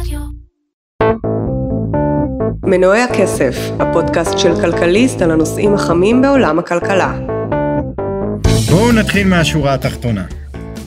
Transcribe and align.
רדיו. 0.00 0.20
מנועי 2.62 3.02
הכסף, 3.02 3.56
הפודקאסט 3.80 4.38
של 4.38 4.54
כלכליסט 4.60 5.22
על 5.22 5.30
הנושאים 5.30 5.74
החמים 5.74 6.22
בעולם 6.22 6.58
הכלכלה. 6.58 7.18
בואו 8.70 8.92
נתחיל 8.92 9.28
מהשורה 9.28 9.74
התחתונה. 9.74 10.24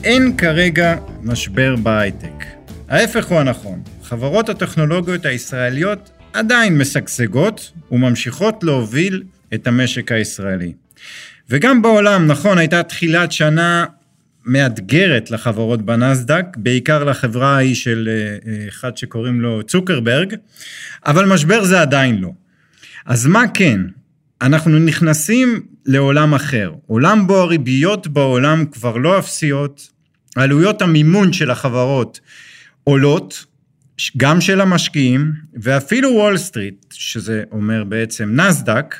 אין 0.04 0.36
כרגע 0.36 0.96
משבר 1.22 1.74
בהייטק. 1.82 2.44
ההפך 2.88 3.26
הוא 3.26 3.38
הנכון. 3.38 3.82
חברות 4.02 4.48
הטכנולוגיות 4.48 5.26
הישראליות 5.26 6.10
עדיין 6.32 6.78
משגשגות 6.78 7.72
וממשיכות 7.90 8.64
להוביל 8.64 9.22
את 9.54 9.66
המשק 9.66 10.12
הישראלי. 10.12 10.72
וגם 11.50 11.82
בעולם, 11.82 12.26
נכון, 12.26 12.58
הייתה 12.58 12.82
תחילת 12.82 13.32
שנה 13.32 13.84
מאתגרת 14.44 15.30
לחברות 15.30 15.82
בנסדק, 15.82 16.44
בעיקר 16.56 17.04
לחברה 17.04 17.56
ההיא 17.56 17.74
של 17.74 18.08
אה, 18.08 18.52
אה, 18.52 18.68
אחד 18.68 18.96
שקוראים 18.96 19.40
לו 19.40 19.62
צוקרברג, 19.62 20.34
אבל 21.06 21.26
משבר 21.26 21.64
זה 21.64 21.80
עדיין 21.80 22.18
לא. 22.18 22.30
אז 23.06 23.26
מה 23.26 23.48
כן? 23.54 23.80
אנחנו 24.42 24.78
נכנסים 24.78 25.62
לעולם 25.86 26.34
אחר, 26.34 26.72
עולם 26.86 27.26
בו 27.26 27.36
הריביות 27.36 28.06
בעולם 28.06 28.64
כבר 28.66 28.96
לא 28.96 29.18
אפסיות, 29.18 29.88
עלויות 30.36 30.82
המימון 30.82 31.32
של 31.32 31.50
החברות 31.50 32.20
עולות, 32.84 33.44
גם 34.16 34.40
של 34.40 34.60
המשקיעים, 34.60 35.32
ואפילו 35.54 36.08
וול 36.08 36.36
סטריט, 36.36 36.84
שזה 36.92 37.42
אומר 37.52 37.84
בעצם 37.84 38.40
נסדק, 38.40 38.96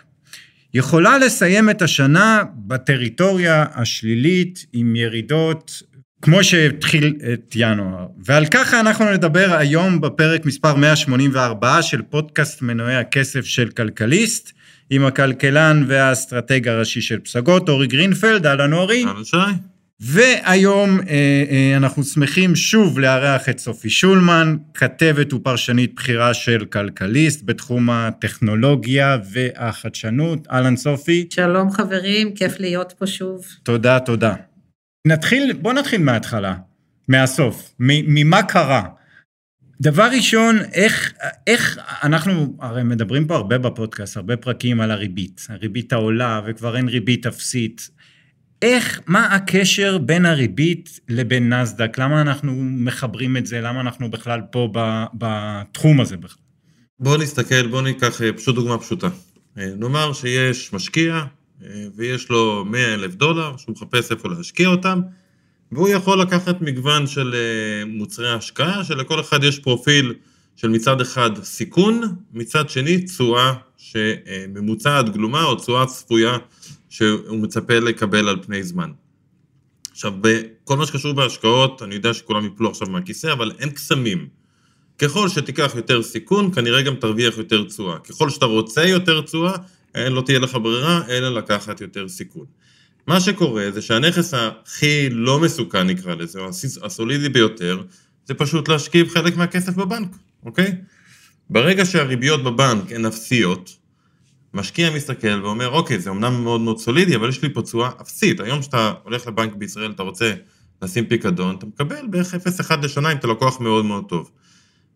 יכולה 0.75 1.19
לסיים 1.19 1.71
את 1.71 1.83
השנה 1.83 2.43
בטריטוריה 2.55 3.65
השלילית 3.75 4.67
עם 4.73 4.97
ירידות 4.97 5.83
כמו 6.23 6.45
שהתחיל 6.45 7.15
את 7.33 7.53
ינואר. 7.57 8.07
ועל 8.25 8.47
ככה 8.47 8.81
אנחנו 8.81 9.13
נדבר 9.13 9.57
היום 9.59 10.01
בפרק 10.01 10.47
מספר 10.47 10.75
184 10.75 11.83
של 11.83 12.03
פודקאסט 12.03 12.63
מנועי 12.63 12.97
הכסף 12.97 13.45
של 13.45 13.71
כלכליסט, 13.71 14.53
עם 14.91 15.05
הכלכלן 15.05 15.85
והאסטרטג 15.89 16.69
הראשי 16.69 17.01
של 17.01 17.19
פסגות, 17.19 17.69
אורי 17.69 17.87
גרינפלד, 17.87 18.47
אהלן 18.47 18.73
אורי. 18.73 19.05
אהלן 19.05 19.25
שי. 19.25 19.37
והיום 20.01 21.01
אה, 21.01 21.45
אה, 21.51 21.77
אנחנו 21.77 22.03
שמחים 22.03 22.57
שוב 22.57 22.99
לארח 22.99 23.49
את 23.49 23.59
סופי 23.59 23.91
שולמן, 23.91 24.57
כתבת 24.75 25.33
ופרשנית 25.33 25.95
בכירה 25.95 26.35
של 26.35 26.65
כלכליסט 26.65 27.43
בתחום 27.45 27.91
הטכנולוגיה 27.91 29.19
והחדשנות. 29.33 30.47
אהלן 30.51 30.77
סופי. 30.77 31.27
שלום 31.31 31.71
חברים, 31.71 32.35
כיף 32.35 32.61
להיות 32.61 32.95
פה 32.99 33.07
שוב. 33.07 33.47
תודה, 33.63 33.99
תודה. 34.01 34.35
נתחיל, 35.07 35.53
בוא 35.53 35.73
נתחיל 35.73 36.03
מההתחלה, 36.03 36.55
מהסוף, 37.09 37.75
ממה 37.79 38.43
קרה. 38.43 38.83
דבר 39.81 40.09
ראשון, 40.17 40.59
איך, 40.73 41.13
איך 41.47 41.79
אנחנו 42.03 42.57
הרי 42.61 42.83
מדברים 42.83 43.27
פה 43.27 43.37
הרבה 43.37 43.59
בפודקאסט, 43.59 44.17
הרבה 44.17 44.37
פרקים 44.37 44.81
על 44.81 44.91
הריבית. 44.91 45.47
הריבית 45.49 45.93
העולה 45.93 46.41
וכבר 46.47 46.77
אין 46.77 46.89
ריבית 46.89 47.27
אפסית. 47.27 47.91
איך, 48.63 49.01
מה 49.07 49.35
הקשר 49.35 49.99
בין 49.99 50.27
הריבית 50.27 51.01
לבין 51.09 51.53
נסדק? 51.53 51.99
למה 51.99 52.21
אנחנו 52.21 52.53
מחברים 52.63 53.37
את 53.37 53.47
זה? 53.47 53.61
למה 53.61 53.81
אנחנו 53.81 54.11
בכלל 54.11 54.41
פה 54.51 54.69
בתחום 55.15 56.01
הזה 56.01 56.17
בכלל? 56.17 56.43
בואו 57.01 57.17
נסתכל, 57.17 57.67
בואו 57.67 57.83
ניקח 57.83 58.23
אה, 58.23 58.33
פשוט 58.33 58.55
דוגמה 58.55 58.79
פשוטה. 58.79 59.09
אה, 59.59 59.67
נאמר 59.77 60.13
שיש 60.13 60.73
משקיע 60.73 61.25
אה, 61.65 61.85
ויש 61.97 62.31
לו 62.31 62.65
100 62.65 62.95
אלף 62.95 63.15
דולר 63.15 63.57
שהוא 63.57 63.73
מחפש 63.73 64.13
איפה 64.13 64.29
להשקיע 64.29 64.69
אותם 64.69 65.01
והוא 65.73 65.89
יכול 65.89 66.21
לקחת 66.21 66.61
מגוון 66.61 67.07
של 67.07 67.35
מוצרי 67.87 68.33
השקעה 68.33 68.85
שלכל 68.85 69.21
אחד 69.21 69.45
יש 69.45 69.59
פרופיל 69.59 70.15
של 70.57 70.69
מצד 70.69 71.01
אחד 71.01 71.31
סיכון, 71.43 72.01
מצד 72.33 72.69
שני 72.69 73.05
תשואה 73.05 73.53
שממוצעת 73.77 75.09
גלומה 75.09 75.45
או 75.45 75.55
תשואה 75.55 75.87
צפויה 75.87 76.39
שהוא 76.91 77.39
מצפה 77.39 77.79
לקבל 77.79 78.29
על 78.29 78.43
פני 78.43 78.63
זמן. 78.63 78.91
עכשיו, 79.91 80.13
בכל 80.21 80.77
מה 80.77 80.87
שקשור 80.87 81.13
בהשקעות, 81.13 81.83
אני 81.83 81.95
יודע 81.95 82.15
שכולם 82.15 82.47
יפלו 82.47 82.71
עכשיו 82.71 82.89
מהכיסא, 82.89 83.33
אבל 83.33 83.53
אין 83.59 83.71
קסמים. 83.71 84.29
ככל 84.99 85.29
שתיקח 85.29 85.73
יותר 85.77 86.03
סיכון, 86.03 86.55
כנראה 86.55 86.83
גם 86.83 86.95
תרוויח 86.95 87.39
יותר 87.39 87.65
תשואה. 87.65 87.99
ככל 87.99 88.31
שאתה 88.31 88.47
רוצה 88.47 88.87
יותר 88.87 89.21
תשואה, 89.21 89.53
לא 89.95 90.23
תהיה 90.27 90.39
לך 90.39 90.59
ברירה, 90.63 91.03
אלא 91.09 91.29
לקחת 91.39 91.81
יותר 91.81 92.09
סיכון. 92.09 92.47
מה 93.07 93.21
שקורה 93.21 93.71
זה 93.71 93.83
שהנכס 93.83 94.35
הכי 94.35 95.11
לא 95.11 95.41
מסוכן 95.41 95.87
נקרא 95.87 96.15
לזה, 96.15 96.41
או 96.41 96.49
הסולידי 96.83 97.29
ביותר, 97.29 97.83
זה 98.27 98.35
פשוט 98.35 98.69
להשכיב 98.69 99.09
חלק 99.09 99.37
מהכסף 99.37 99.75
בבנק, 99.75 100.17
אוקיי? 100.45 100.77
ברגע 101.51 101.85
שהריביות 101.85 102.45
בבנק 102.45 102.93
הן 102.93 103.07
אפסיות, 103.07 103.77
משקיע 104.55 104.91
מסתכל 104.91 105.45
ואומר, 105.45 105.69
אוקיי, 105.69 106.01
זה 106.01 106.11
אמנם 106.11 106.43
מאוד 106.43 106.61
מאוד 106.61 106.79
סולידי, 106.79 107.17
אבל 107.17 107.29
יש 107.29 107.43
לי 107.43 107.55
פה 107.55 107.63
תשואה 107.63 107.91
אפסית. 108.01 108.41
היום 108.41 108.61
כשאתה 108.61 108.93
הולך 109.03 109.27
לבנק 109.27 109.55
בישראל, 109.55 109.91
אתה 109.91 110.03
רוצה 110.03 110.35
לשים 110.83 111.07
פיקדון, 111.07 111.57
אתה 111.57 111.67
מקבל 111.67 112.07
בערך 112.11 112.35
0.1 112.35 112.77
לשנה 112.83 113.13
אם 113.13 113.17
אתה 113.17 113.27
לקוח 113.27 113.61
מאוד 113.61 113.85
מאוד 113.85 114.05
טוב. 114.09 114.31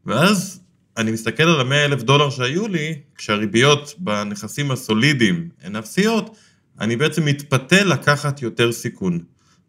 ואז 0.06 0.60
אני 0.96 1.10
מסתכל 1.10 1.42
על 1.42 1.60
המאה 1.60 1.84
אלף 1.84 2.02
דולר 2.02 2.30
שהיו 2.30 2.68
לי, 2.68 2.94
כשהריביות 3.14 3.94
בנכסים 3.98 4.70
הסולידיים 4.70 5.48
הן 5.62 5.76
אפסיות, 5.76 6.36
אני 6.80 6.96
בעצם 6.96 7.24
מתפתה 7.24 7.84
לקחת 7.84 8.42
יותר 8.42 8.72
סיכון. 8.72 9.18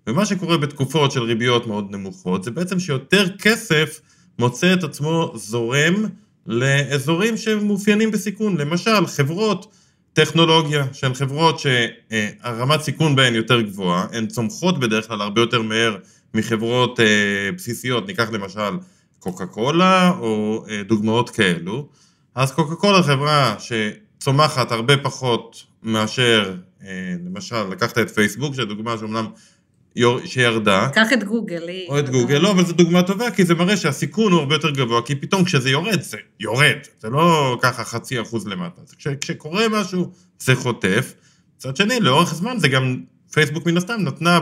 ומה 0.08 0.26
שקורה 0.26 0.58
בתקופות 0.58 1.12
של 1.12 1.24
ריביות 1.24 1.68
מאוד 1.68 1.92
נמוכות, 1.92 2.44
זה 2.44 2.52
בעצם 2.52 2.80
שיותר 2.80 3.38
כסף 3.38 4.02
מוצא 4.40 4.74
את 4.74 4.84
עצמו 4.84 5.34
זורם 5.36 6.06
לאזורים 6.46 7.38
שמאופיינים 7.38 8.12
בסיכון, 8.12 8.58
למשל 8.58 9.06
חברות 9.08 9.76
טכנולוגיה, 10.14 10.86
שהן 10.94 11.14
חברות 11.14 11.60
שהרמת 11.60 12.82
סיכון 12.82 13.16
בהן 13.16 13.36
יותר 13.36 13.62
גבוהה, 13.62 14.08
הן 14.12 14.28
צומחות 14.28 14.80
בדרך 14.80 15.08
כלל 15.08 15.22
הרבה 15.22 15.42
יותר 15.42 15.62
מהר 15.62 15.98
מחברות 16.34 17.00
אה, 17.00 17.50
בסיסיות, 17.56 18.08
ניקח 18.08 18.30
למשל 18.32 18.78
קוקה 19.20 19.46
קולה 19.46 20.12
או 20.20 20.66
אה, 20.70 20.84
דוגמאות 20.84 21.30
כאלו, 21.30 21.88
אז 22.36 22.52
קוקה 22.52 22.76
קולה 22.76 23.04
חברה 23.04 23.56
שצומחת 23.60 24.72
הרבה 24.72 24.98
פחות 24.98 25.64
מאשר, 25.84 26.56
אה, 26.84 27.16
למשל, 27.26 27.64
לקחת 27.72 27.98
את 27.98 28.10
פייסבוק, 28.10 28.56
שדוגמה 28.56 28.98
שאומנם 28.98 29.26
שירדה. 30.26 30.90
קח 30.94 31.14
את 31.14 31.24
גוגל. 31.24 31.64
או 31.88 32.00
את 32.00 32.10
גוגל, 32.10 32.38
לא, 32.38 32.52
אבל 32.52 32.66
זו 32.66 32.74
דוגמה 32.74 33.04
טובה, 33.04 33.32
כי 33.32 33.46
זה 33.46 33.56
מראה 33.56 33.78
שהסיכון 33.78 34.32
הוא 34.32 34.40
הרבה 34.40 34.56
יותר 34.56 34.70
גבוה, 34.70 35.02
כי 35.02 35.16
פתאום 35.16 35.44
כשזה 35.44 35.70
יורד, 35.70 36.02
זה 36.02 36.18
יורד, 36.40 36.78
זה 37.00 37.10
לא 37.10 37.58
ככה 37.62 37.84
חצי 37.84 38.22
אחוז 38.22 38.48
למטה. 38.48 38.82
כש, 38.98 39.08
כשקורה 39.22 39.70
משהו, 39.70 40.12
זה 40.40 40.56
חוטף. 40.56 41.14
מצד 41.58 41.76
שני, 41.76 42.00
לאורך 42.00 42.36
זמן 42.36 42.60
זה 42.60 42.68
גם, 42.68 42.98
פייסבוק 43.32 43.66
מן 43.66 43.78
הסתם 43.78 43.98
נתנה 44.00 44.40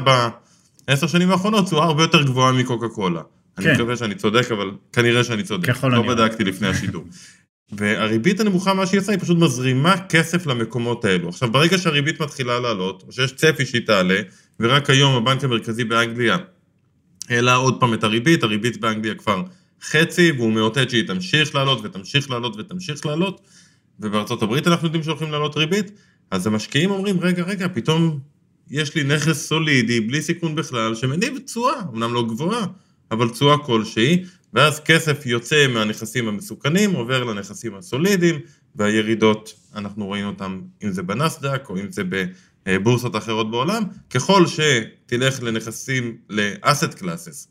בעשר 0.87 1.07
שנים 1.07 1.31
האחרונות 1.31 1.65
תשואה 1.65 1.83
הרבה 1.83 2.03
יותר 2.03 2.23
גבוהה 2.23 2.51
מקוקה 2.51 2.87
קולה. 2.87 3.21
כן. 3.21 3.63
אני 3.63 3.73
מקווה 3.73 3.97
שאני 3.97 4.15
צודק, 4.15 4.51
אבל 4.51 4.71
כנראה 4.93 5.23
שאני 5.23 5.43
צודק. 5.43 5.67
ככל 5.67 5.87
לא 5.87 6.01
בדקתי 6.01 6.43
לפני 6.43 6.67
השידור. 6.67 7.03
והריבית 7.77 8.39
הנמוכה, 8.39 8.73
מה 8.73 8.85
שהיא 8.85 8.99
עושה, 8.99 9.11
היא 9.11 9.19
פשוט 9.19 9.37
מזרימה 9.37 9.95
כסף 10.09 10.45
למקומות 10.47 11.05
האלו. 11.05 11.29
עכשיו, 11.29 11.51
ברגע 11.51 11.77
שהריבית 11.77 12.19
מתחילה 12.19 12.59
לעלות, 12.59 13.03
או 13.07 13.11
שיש 13.11 13.31
צפי 13.31 13.65
שהיא 13.65 13.85
תעלה, 13.85 14.21
ורק 14.59 14.89
היום 14.89 15.15
הבנק 15.15 15.43
המרכזי 15.43 15.83
באנגליה 15.83 16.37
העלה 17.29 17.55
עוד 17.55 17.79
פעם 17.79 17.93
את 17.93 18.03
הריבית, 18.03 18.43
הריבית 18.43 18.77
באנגליה 18.77 19.15
כבר 19.15 19.43
חצי, 19.81 20.31
והוא 20.31 20.51
מאותת 20.51 20.89
שהיא 20.89 21.07
תמשיך 21.07 21.55
לעלות 21.55 21.79
ותמשיך 21.83 22.29
לעלות 22.29 22.55
ותמשיך 22.59 23.05
לעלות, 23.05 23.41
ובארצות 23.99 24.41
הברית 24.41 24.67
אנחנו 24.67 24.87
יודעים 24.87 25.03
שהולכים 25.03 25.31
לעלות 25.31 25.57
ריבית, 25.57 25.91
אז 26.31 26.47
המשקיעים 26.47 26.91
אומרים, 26.91 27.19
רגע, 27.19 27.43
רגע, 27.43 27.67
פתאום 27.73 28.19
יש 28.69 28.95
לי 28.95 29.03
נכס 29.03 29.47
סולידי, 29.47 30.01
בלי 30.01 30.21
סיכון 30.21 30.55
בכלל, 30.55 30.95
שמניב 30.95 31.39
תשואה, 31.45 31.81
אמנם 31.93 32.13
לא 32.13 32.23
גבוהה, 32.27 32.65
אבל 33.11 33.29
תשואה 33.29 33.57
כלשהי, 33.57 34.23
ואז 34.53 34.79
כסף 34.79 35.25
יוצא 35.25 35.67
מהנכסים 35.67 36.27
המסוכנים, 36.27 36.93
עובר 36.93 37.23
לנכסים 37.23 37.75
הסולידיים, 37.75 38.39
והירידות, 38.75 39.53
אנחנו 39.75 40.05
רואים 40.05 40.25
אותם, 40.25 40.61
אם 40.83 40.91
זה 40.91 41.03
בנסדק 41.03 41.69
או 41.69 41.77
אם 41.77 41.91
זה 41.91 42.03
בבורסות 42.65 43.15
אחרות 43.15 43.51
בעולם, 43.51 43.83
ככל 44.09 44.43
שתלך 44.47 45.43
לנכסים, 45.43 46.17
ל-asset 46.29 46.99
classes, 46.99 47.47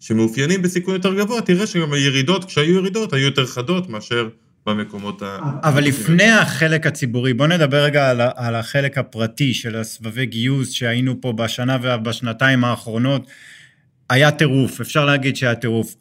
שמאופיינים 0.00 0.62
בסיכון 0.62 0.94
יותר 0.94 1.14
גבוה, 1.14 1.40
תראה 1.40 1.66
שגם 1.66 1.92
הירידות, 1.92 2.44
כשהיו 2.44 2.74
ירידות, 2.74 3.12
היו 3.12 3.24
יותר 3.24 3.46
חדות 3.46 3.88
מאשר 3.88 4.28
במקומות 4.66 5.22
ה... 5.22 5.38
אבל 5.62 5.84
לפני 5.84 6.30
החלק 6.30 6.86
הציבורי, 6.86 7.34
בוא 7.34 7.46
נדבר 7.46 7.84
רגע 7.84 8.10
על, 8.10 8.20
על 8.36 8.54
החלק 8.54 8.98
הפרטי 8.98 9.54
של 9.54 9.76
הסבבי 9.76 10.26
גיוס 10.26 10.70
שהיינו 10.70 11.20
פה 11.20 11.32
בשנה 11.32 11.78
ובשנתיים 11.82 12.64
האחרונות. 12.64 13.26
היה 14.14 14.30
טירוף, 14.30 14.80
אפשר 14.80 15.04
להגיד 15.04 15.36
שהיה 15.36 15.54
טירוף. 15.54 15.94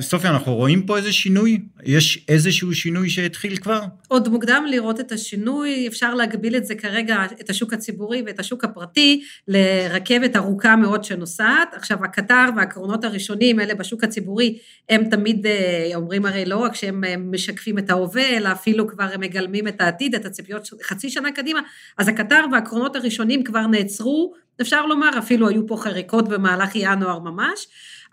סופיה, 0.00 0.30
אנחנו 0.30 0.54
רואים 0.54 0.86
פה 0.86 0.96
איזה 0.96 1.12
שינוי? 1.12 1.58
יש 1.84 2.24
איזשהו 2.28 2.74
שינוי 2.74 3.10
שהתחיל 3.10 3.56
כבר? 3.56 3.80
עוד 4.08 4.28
מוקדם 4.28 4.64
לראות 4.70 5.00
את 5.00 5.12
השינוי, 5.12 5.88
אפשר 5.88 6.14
להגביל 6.14 6.56
את 6.56 6.66
זה 6.66 6.74
כרגע, 6.74 7.24
את 7.40 7.50
השוק 7.50 7.72
הציבורי 7.72 8.22
ואת 8.26 8.40
השוק 8.40 8.64
הפרטי, 8.64 9.22
לרכבת 9.48 10.36
ארוכה 10.36 10.76
מאוד 10.76 11.04
שנוסעת. 11.04 11.74
עכשיו, 11.74 12.04
הקטר 12.04 12.44
והקרונות 12.56 13.04
הראשונים, 13.04 13.60
אלה 13.60 13.74
בשוק 13.74 14.04
הציבורי, 14.04 14.58
הם 14.88 15.04
תמיד 15.10 15.46
אה, 15.46 15.90
אומרים 15.94 16.26
הרי 16.26 16.44
לא 16.44 16.56
רק 16.56 16.74
שהם 16.74 17.04
אה, 17.04 17.14
משקפים 17.16 17.78
את 17.78 17.90
ההווה, 17.90 18.36
אלא 18.36 18.52
אפילו 18.52 18.88
כבר 18.88 19.08
הם 19.12 19.20
מגלמים 19.20 19.68
את 19.68 19.80
העתיד, 19.80 20.14
את 20.14 20.24
הציפיות 20.24 20.68
חצי 20.82 21.10
שנה 21.10 21.32
קדימה. 21.32 21.60
אז 21.98 22.08
הקטר 22.08 22.44
והקרונות 22.52 22.96
הראשונים 22.96 23.44
כבר 23.44 23.66
נעצרו, 23.66 24.34
אפשר 24.60 24.86
לומר, 24.86 25.10
אפילו 25.18 25.48
היו 25.48 25.66
פה 25.66 25.76
חריקות 25.76 26.28
במהלך 26.28 26.70
ינואר 26.74 27.18
ממש, 27.18 27.66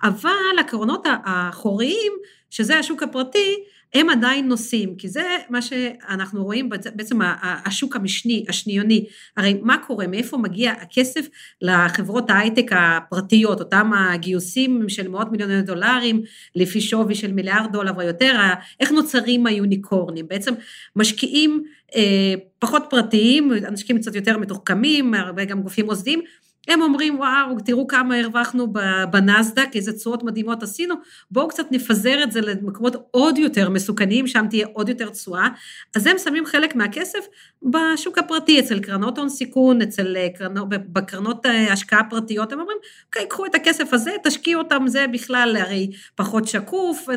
אבל 0.03 0.59
הקרונות 0.59 1.05
האחוריים, 1.05 2.13
שזה 2.49 2.79
השוק 2.79 3.03
הפרטי, 3.03 3.55
הם 3.93 4.09
עדיין 4.09 4.47
נוסעים, 4.47 4.95
כי 4.95 5.09
זה 5.09 5.23
מה 5.49 5.61
שאנחנו 5.61 6.43
רואים, 6.43 6.69
בעצם 6.69 7.19
השוק 7.41 7.95
המשני, 7.95 8.45
השניוני. 8.49 9.05
הרי 9.37 9.59
מה 9.61 9.77
קורה, 9.87 10.07
מאיפה 10.07 10.37
מגיע 10.37 10.71
הכסף 10.71 11.27
לחברות 11.61 12.29
ההייטק 12.29 12.71
הפרטיות, 12.71 13.59
אותם 13.59 13.91
הגיוסים 13.93 14.89
של 14.89 15.07
מאות 15.07 15.31
מיליוני 15.31 15.61
דולרים, 15.61 16.21
לפי 16.55 16.81
שווי 16.81 17.15
של 17.15 17.31
מיליארד 17.33 17.71
דולר 17.71 17.91
ויותר, 17.97 18.33
איך 18.79 18.91
נוצרים 18.91 19.45
היוניקורנים? 19.45 20.27
בעצם 20.27 20.53
משקיעים 20.95 21.63
אה, 21.95 22.33
פחות 22.59 22.83
פרטיים, 22.89 23.51
אנשים 23.67 23.99
קצת 23.99 24.15
יותר 24.15 24.37
מתוחכמים, 24.37 25.13
הרבה 25.13 25.45
גם 25.45 25.61
גופים 25.61 25.85
מוסדיים, 25.85 26.21
הם 26.67 26.81
אומרים, 26.81 27.19
וואו, 27.19 27.59
תראו 27.65 27.87
כמה 27.87 28.17
הרווחנו 28.17 28.73
בנסדק, 29.11 29.69
איזה 29.75 29.93
תשואות 29.93 30.23
מדהימות 30.23 30.63
עשינו, 30.63 30.95
בואו 31.31 31.47
קצת 31.47 31.71
נפזר 31.71 32.23
את 32.23 32.31
זה 32.31 32.41
למקומות 32.41 32.95
עוד 33.11 33.37
יותר 33.37 33.69
מסוכנים, 33.69 34.27
שם 34.27 34.45
תהיה 34.49 34.67
עוד 34.73 34.89
יותר 34.89 35.09
תשואה. 35.09 35.47
אז 35.95 36.07
הם 36.07 36.17
שמים 36.17 36.45
חלק 36.45 36.75
מהכסף 36.75 37.25
בשוק 37.63 38.17
הפרטי, 38.17 38.59
אצל 38.59 38.79
קרנות 38.79 39.17
הון 39.17 39.29
סיכון, 39.29 39.81
אצל 39.81 40.17
אה, 40.17 40.27
קרנות, 40.37 40.69
בקרנות 40.69 41.45
אה, 41.45 41.73
השקעה 41.73 42.03
פרטיות, 42.09 42.51
הם 42.51 42.59
אומרים, 42.59 42.77
אוקיי, 43.05 43.27
קחו 43.27 43.45
את 43.45 43.55
הכסף 43.55 43.93
הזה, 43.93 44.11
תשקיעו 44.23 44.61
אותם, 44.61 44.87
זה 44.87 45.05
בכלל 45.13 45.57
הרי 45.59 45.91
פחות 46.15 46.47
שקוף, 46.47 47.07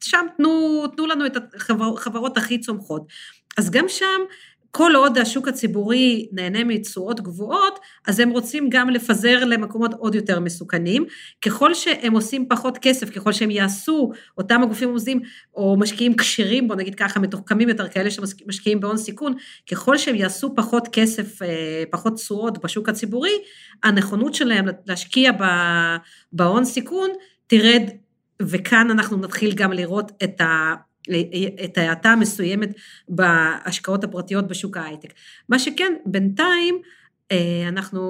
שם 0.00 0.26
תנו, 0.36 0.84
תנו 0.96 1.06
לנו 1.06 1.26
את 1.26 1.36
החברות 1.54 2.36
הכי 2.36 2.58
צומחות. 2.58 3.02
אז 3.58 3.70
גם 3.70 3.84
שם, 3.88 4.20
כל 4.70 4.92
עוד 4.96 5.18
השוק 5.18 5.48
הציבורי 5.48 6.28
נהנה 6.32 6.64
מתשואות 6.64 7.20
גבוהות, 7.20 7.78
אז 8.06 8.20
הם 8.20 8.30
רוצים 8.30 8.68
גם 8.70 8.90
לפזר 8.90 9.44
למקומות 9.44 9.94
עוד 9.98 10.14
יותר 10.14 10.40
מסוכנים. 10.40 11.04
ככל 11.44 11.74
שהם 11.74 12.12
עושים 12.12 12.48
פחות 12.48 12.78
כסף, 12.78 13.10
ככל 13.10 13.32
שהם 13.32 13.50
יעשו, 13.50 14.12
אותם 14.38 14.62
הגופים 14.62 14.88
המוסדיים, 14.88 15.20
או 15.54 15.76
משקיעים 15.78 16.16
כשרים, 16.16 16.68
בוא 16.68 16.76
נגיד 16.76 16.94
ככה, 16.94 17.20
מתוחכמים 17.20 17.68
יותר, 17.68 17.88
כאלה 17.88 18.10
שמשקיעים 18.10 18.80
בהון 18.80 18.96
סיכון, 18.96 19.34
ככל 19.70 19.98
שהם 19.98 20.14
יעשו 20.14 20.54
פחות 20.56 20.88
כסף, 20.92 21.42
אה, 21.42 21.84
פחות 21.90 22.14
תשואות 22.14 22.64
בשוק 22.64 22.88
הציבורי, 22.88 23.32
הנכונות 23.82 24.34
שלהם 24.34 24.66
להשקיע 24.86 25.32
בהון 26.32 26.64
סיכון 26.64 27.10
תרד, 27.46 27.82
וכאן 28.42 28.90
אנחנו 28.90 29.16
נתחיל 29.16 29.52
גם 29.54 29.72
לראות 29.72 30.12
את 30.24 30.40
ה... 30.40 30.74
את 31.64 31.78
ההאטה 31.78 32.10
המסוימת 32.10 32.68
בהשקעות 33.08 34.04
הפרטיות 34.04 34.48
בשוק 34.48 34.76
ההייטק. 34.76 35.12
מה 35.48 35.58
שכן, 35.58 35.92
בינתיים 36.06 36.80
אה, 37.32 37.64
אנחנו 37.68 38.00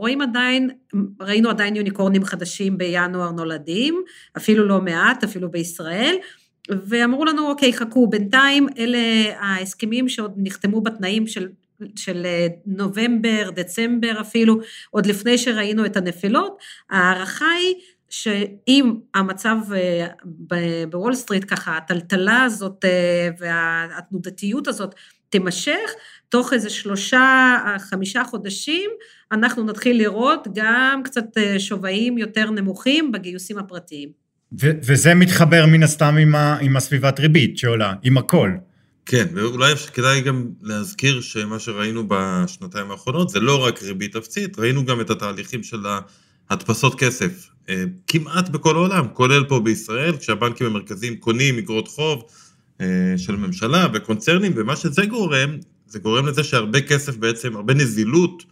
רואים 0.00 0.20
עדיין, 0.20 0.70
ראינו 1.20 1.50
עדיין 1.50 1.76
יוניקורנים 1.76 2.24
חדשים 2.24 2.78
בינואר 2.78 3.30
נולדים, 3.30 4.02
אפילו 4.36 4.68
לא 4.68 4.80
מעט, 4.80 5.24
אפילו 5.24 5.50
בישראל, 5.50 6.16
ואמרו 6.70 7.24
לנו, 7.24 7.48
אוקיי, 7.48 7.72
חכו, 7.72 8.06
בינתיים 8.10 8.66
אלה 8.78 8.98
ההסכמים 9.38 10.08
שעוד 10.08 10.34
נחתמו 10.36 10.80
בתנאים 10.80 11.26
של 11.26 11.48
של 11.96 12.26
אה, 12.26 12.46
נובמבר, 12.66 13.50
דצמבר 13.54 14.20
אפילו, 14.20 14.60
עוד 14.90 15.06
לפני 15.06 15.38
שראינו 15.38 15.86
את 15.86 15.96
הנפילות, 15.96 16.58
ההערכה 16.90 17.50
היא 17.50 17.74
שאם 18.10 18.94
המצב 19.14 19.56
אה, 19.74 20.06
בוול 20.90 21.14
סטריט 21.14 21.44
ככה, 21.48 21.76
הטלטלה 21.76 22.42
הזאת 22.42 22.84
אה, 22.84 23.28
והתנודתיות 23.38 24.68
הזאת 24.68 24.94
תימשך, 25.28 25.90
תוך 26.28 26.52
איזה 26.52 26.70
שלושה, 26.70 27.56
חמישה 27.90 28.24
חודשים, 28.24 28.90
אנחנו 29.32 29.64
נתחיל 29.64 29.98
לראות 29.98 30.48
גם 30.54 31.00
קצת 31.04 31.38
אה, 31.38 31.60
שווים 31.60 32.18
יותר 32.18 32.50
נמוכים 32.50 33.12
בגיוסים 33.12 33.58
הפרטיים. 33.58 34.08
ו- 34.60 34.78
וזה 34.82 35.14
מתחבר 35.14 35.66
מן 35.66 35.82
הסתם 35.82 36.16
עם, 36.16 36.34
ה- 36.34 36.58
עם 36.60 36.76
הסביבת 36.76 37.20
ריבית 37.20 37.58
שעולה, 37.58 37.94
עם 38.02 38.18
הכל. 38.18 38.50
כן, 39.06 39.26
ואולי 39.34 39.76
כדאי 39.76 40.20
גם 40.20 40.48
להזכיר 40.62 41.20
שמה 41.20 41.58
שראינו 41.58 42.04
בשנתיים 42.08 42.90
האחרונות 42.90 43.28
זה 43.28 43.40
לא 43.40 43.64
רק 43.64 43.82
ריבית 43.82 44.16
אפסית, 44.16 44.58
ראינו 44.58 44.84
גם 44.84 45.00
את 45.00 45.10
התהליכים 45.10 45.62
של 45.62 45.86
הדפסות 46.50 46.94
כסף. 46.94 47.48
אה, 47.68 47.84
כמעט 48.06 48.48
בכל 48.48 48.76
העולם, 48.76 49.06
כולל 49.12 49.44
פה 49.44 49.60
בישראל, 49.60 50.16
כשהבנקים 50.16 50.66
המרכזיים 50.66 51.16
קונים 51.16 51.58
אגרות 51.58 51.88
חוב 51.88 52.24
אה, 52.80 52.86
של 53.16 53.36
ממשלה 53.36 53.86
וקונצרנים, 53.94 54.52
ומה 54.56 54.76
שזה 54.76 55.06
גורם, 55.06 55.56
זה 55.86 55.98
גורם 55.98 56.26
לזה 56.26 56.44
שהרבה 56.44 56.80
כסף 56.80 57.16
בעצם, 57.16 57.56
הרבה 57.56 57.74
נזילות 57.74 58.42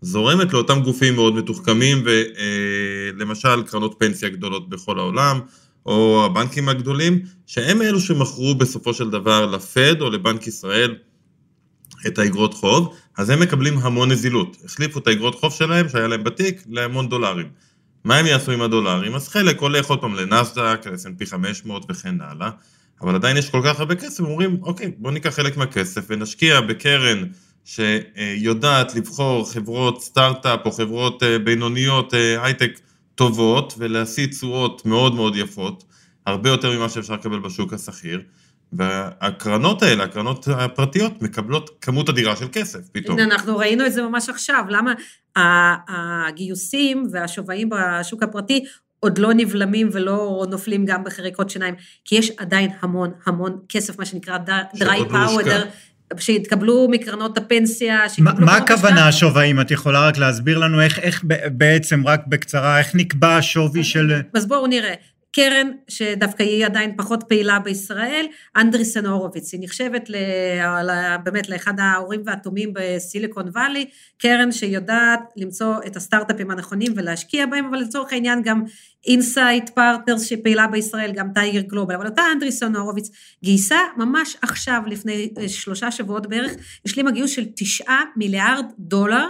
זורמת 0.00 0.52
לאותם 0.52 0.80
גופים 0.80 1.14
מאוד 1.14 1.34
מתוחכמים, 1.34 2.04
ולמשל 2.04 3.48
אה, 3.48 3.62
קרנות 3.62 3.94
פנסיה 3.98 4.28
גדולות 4.28 4.68
בכל 4.68 4.98
העולם, 4.98 5.40
או 5.86 6.24
הבנקים 6.24 6.68
הגדולים, 6.68 7.20
שהם 7.46 7.82
אלו 7.82 8.00
שמכרו 8.00 8.54
בסופו 8.54 8.94
של 8.94 9.10
דבר 9.10 9.46
לפד 9.46 10.00
או 10.00 10.10
לבנק 10.10 10.46
ישראל 10.46 10.94
את 12.06 12.18
האגרות 12.18 12.54
חוב, 12.54 12.94
אז 13.18 13.30
הם 13.30 13.40
מקבלים 13.40 13.78
המון 13.78 14.10
נזילות. 14.10 14.56
החליפו 14.64 14.98
את 14.98 15.06
האגרות 15.06 15.34
חוב 15.34 15.52
שלהם, 15.52 15.88
שהיה 15.88 16.08
להם 16.08 16.24
בתיק, 16.24 16.62
להמון 16.68 17.08
דולרים. 17.08 17.48
מה 18.04 18.16
הם 18.16 18.26
יעשו 18.26 18.52
עם 18.52 18.62
הדולרים? 18.62 19.14
אז 19.14 19.28
חלק 19.28 19.60
הולך 19.60 19.86
עוד 19.86 20.00
פעם 20.00 20.14
לנסדק, 20.14 20.86
ל-S&P 20.86 21.26
500 21.26 21.86
וכן 21.88 22.20
הלאה, 22.20 22.50
אבל 23.00 23.14
עדיין 23.14 23.36
יש 23.36 23.50
כל 23.50 23.60
כך 23.64 23.80
הרבה 23.80 23.94
כסף, 23.94 24.20
אומרים, 24.20 24.58
אוקיי, 24.62 24.92
בואו 24.98 25.12
ניקח 25.12 25.30
חלק 25.30 25.56
מהכסף 25.56 26.04
ונשקיע 26.08 26.60
בקרן 26.60 27.24
שיודעת 27.64 28.94
לבחור 28.94 29.52
חברות 29.52 30.02
סטארט-אפ 30.02 30.60
או 30.64 30.72
חברות 30.72 31.22
אה, 31.22 31.38
בינוניות 31.38 32.14
אה, 32.14 32.44
הייטק 32.44 32.80
טובות 33.14 33.74
ולהשיא 33.78 34.26
תשואות 34.26 34.86
מאוד 34.86 35.14
מאוד 35.14 35.36
יפות, 35.36 35.84
הרבה 36.26 36.50
יותר 36.50 36.78
ממה 36.78 36.88
שאפשר 36.88 37.14
לקבל 37.14 37.38
בשוק 37.38 37.72
השכיר. 37.72 38.22
והקרנות 38.78 39.82
האלה, 39.82 40.04
הקרנות 40.04 40.48
הפרטיות, 40.48 41.22
מקבלות 41.22 41.70
כמות 41.80 42.08
אדירה 42.08 42.36
של 42.36 42.46
כסף 42.52 42.78
פתאום. 42.92 43.18
הנה, 43.18 43.34
אנחנו 43.34 43.56
ראינו 43.56 43.86
את 43.86 43.92
זה 43.92 44.02
ממש 44.02 44.28
עכשיו, 44.28 44.64
למה 44.68 44.92
הגיוסים 45.88 47.06
והשווים 47.12 47.68
בשוק 47.70 48.22
הפרטי 48.22 48.64
עוד 49.00 49.18
לא 49.18 49.34
נבלמים 49.34 49.88
ולא 49.92 50.46
נופלים 50.50 50.84
גם 50.84 51.04
בחריקות 51.04 51.50
שיניים, 51.50 51.74
כי 52.04 52.14
יש 52.14 52.30
עדיין 52.38 52.70
המון 52.80 53.10
המון 53.26 53.58
כסף, 53.68 53.98
מה 53.98 54.04
שנקרא 54.04 54.38
dry 54.74 55.10
powder. 55.10 55.66
שהתקבלו 56.18 56.88
מקרנות 56.90 57.38
הפנסיה, 57.38 58.06
ما, 58.18 58.40
מה 58.40 58.56
הכוונה 58.56 59.08
השווים? 59.08 59.60
את 59.60 59.70
יכולה 59.70 60.08
רק 60.08 60.18
להסביר 60.18 60.58
לנו 60.58 60.80
איך, 60.80 60.98
איך 60.98 61.24
בעצם, 61.52 62.06
רק 62.06 62.20
בקצרה, 62.26 62.78
איך 62.78 62.94
נקבע 62.94 63.36
השווי 63.36 63.84
של... 63.84 64.20
אז 64.34 64.48
בואו 64.48 64.66
נראה. 64.66 64.94
קרן 65.36 65.70
שדווקא 65.88 66.42
היא 66.42 66.66
עדיין 66.66 66.96
פחות 66.96 67.24
פעילה 67.28 67.58
בישראל, 67.58 68.26
אנדריסן 68.56 69.06
הורוביץ, 69.06 69.52
היא 69.52 69.60
נחשבת 69.62 70.10
ל, 70.10 70.16
באמת 71.24 71.48
לאחד 71.48 71.80
ההורים 71.80 72.22
והתומים 72.24 72.72
בסיליקון 72.72 73.48
וואלי, 73.48 73.86
קרן 74.18 74.52
שיודעת 74.52 75.20
למצוא 75.36 75.74
את 75.86 75.96
הסטארט-אפים 75.96 76.50
הנכונים 76.50 76.92
ולהשקיע 76.96 77.46
בהם, 77.46 77.64
אבל 77.64 77.78
לצורך 77.78 78.12
העניין 78.12 78.42
גם 78.42 78.62
אינסייט 79.06 79.68
פרטנרס 79.68 80.22
שפעילה 80.22 80.66
בישראל, 80.66 81.12
גם 81.12 81.28
טייגר 81.34 81.60
גלובל, 81.60 81.94
אבל 81.94 82.06
אותה 82.06 82.22
אנדריסן 82.32 82.76
הורוביץ 82.76 83.10
גייסה 83.44 83.78
ממש 83.96 84.36
עכשיו, 84.42 84.82
לפני 84.86 85.30
שלושה 85.48 85.90
שבועות 85.90 86.26
בערך, 86.26 86.52
השלימה 86.86 87.10
גיוס 87.10 87.30
של 87.30 87.44
תשעה 87.56 88.04
מיליארד 88.16 88.64
דולר, 88.78 89.26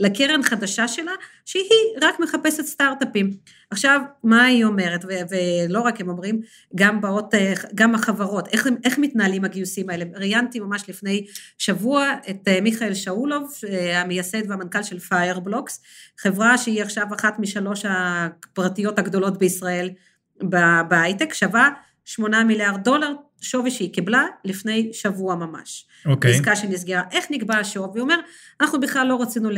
לקרן 0.00 0.42
חדשה 0.42 0.88
שלה, 0.88 1.12
שהיא 1.44 1.64
רק 2.02 2.20
מחפשת 2.20 2.64
סטארט-אפים. 2.64 3.30
עכשיו, 3.70 4.00
מה 4.24 4.44
היא 4.44 4.64
אומרת, 4.64 5.04
ו- 5.04 5.34
ולא 5.68 5.80
רק 5.80 6.00
הם 6.00 6.08
אומרים, 6.08 6.40
גם 6.74 7.00
באות, 7.00 7.34
גם 7.74 7.94
החברות, 7.94 8.48
איך, 8.48 8.68
איך 8.84 8.98
מתנהלים 8.98 9.44
הגיוסים 9.44 9.90
האלה? 9.90 10.04
ראיינתי 10.14 10.60
ממש 10.60 10.84
לפני 10.88 11.26
שבוע 11.58 12.14
את 12.30 12.48
אה, 12.48 12.60
מיכאל 12.60 12.94
שאולוב, 12.94 13.52
אה, 13.68 14.00
המייסד 14.00 14.50
והמנכ"ל 14.50 14.82
של 14.82 14.98
פיירבלוקס, 14.98 15.82
חברה 16.18 16.58
שהיא 16.58 16.82
עכשיו 16.82 17.06
אחת 17.16 17.38
משלוש 17.38 17.84
הפרטיות 17.88 18.98
הגדולות 18.98 19.38
בישראל 19.38 19.90
בהייטק, 20.88 21.34
שווה 21.34 21.70
8 22.04 22.44
מיליארד 22.44 22.84
דולר, 22.84 23.12
שווי 23.40 23.70
שהיא 23.70 23.92
קיבלה 23.92 24.26
לפני 24.44 24.88
שבוע 24.92 25.34
ממש. 25.34 25.86
אוקיי. 26.06 26.30
Okay. 26.30 26.34
עסקה 26.34 26.56
שנסגרה. 26.56 27.02
איך 27.10 27.24
נקבע 27.30 27.56
השווי? 27.56 28.00
הוא 28.00 28.00
אומר, 28.00 28.16
אנחנו 28.60 28.80
בכלל 28.80 29.06
לא 29.06 29.22
רצינו 29.22 29.50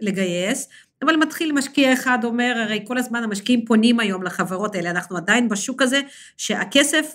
לגייס, 0.00 0.68
אבל 1.04 1.16
מתחיל 1.16 1.52
משקיע 1.52 1.92
אחד 1.92 2.18
אומר, 2.24 2.54
הרי 2.64 2.84
כל 2.86 2.98
הזמן 2.98 3.22
המשקיעים 3.22 3.64
פונים 3.64 4.00
היום 4.00 4.22
לחברות 4.22 4.74
האלה, 4.74 4.90
אנחנו 4.90 5.16
עדיין 5.16 5.48
בשוק 5.48 5.82
הזה 5.82 6.00
שהכסף 6.36 7.14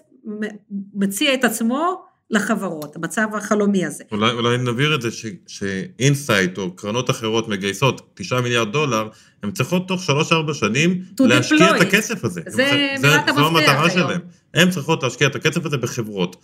מציע 0.93 1.33
את 1.33 1.43
עצמו 1.43 2.05
לחברות, 2.29 2.95
המצב 2.95 3.27
החלומי 3.33 3.85
הזה. 3.85 4.03
אולי, 4.11 4.31
אולי 4.31 4.57
נבהיר 4.57 4.95
את 4.95 5.01
זה 5.01 5.09
שאינסייט 5.47 6.57
או 6.57 6.75
קרנות 6.75 7.09
אחרות 7.09 7.47
מגייסות 7.47 8.11
9 8.13 8.41
מיליארד 8.41 8.71
דולר, 8.71 9.09
הן 9.43 9.51
צריכות 9.51 9.87
תוך 9.87 10.01
3-4 10.49 10.53
שנים 10.53 11.01
להשקיע 11.19 11.75
את 11.75 11.81
הכסף 11.81 12.25
הזה. 12.25 12.41
זה 12.47 12.95
מילת 13.01 13.29
המפתח 13.29 13.37
היום. 13.37 13.53
זו 13.53 13.59
המטרה 13.59 13.89
שלהן. 13.89 14.19
הן 14.53 14.69
צריכות 14.69 15.03
להשקיע 15.03 15.27
את 15.27 15.36
הכסף 15.36 15.65
הזה 15.65 15.77
בחברות. 15.77 16.36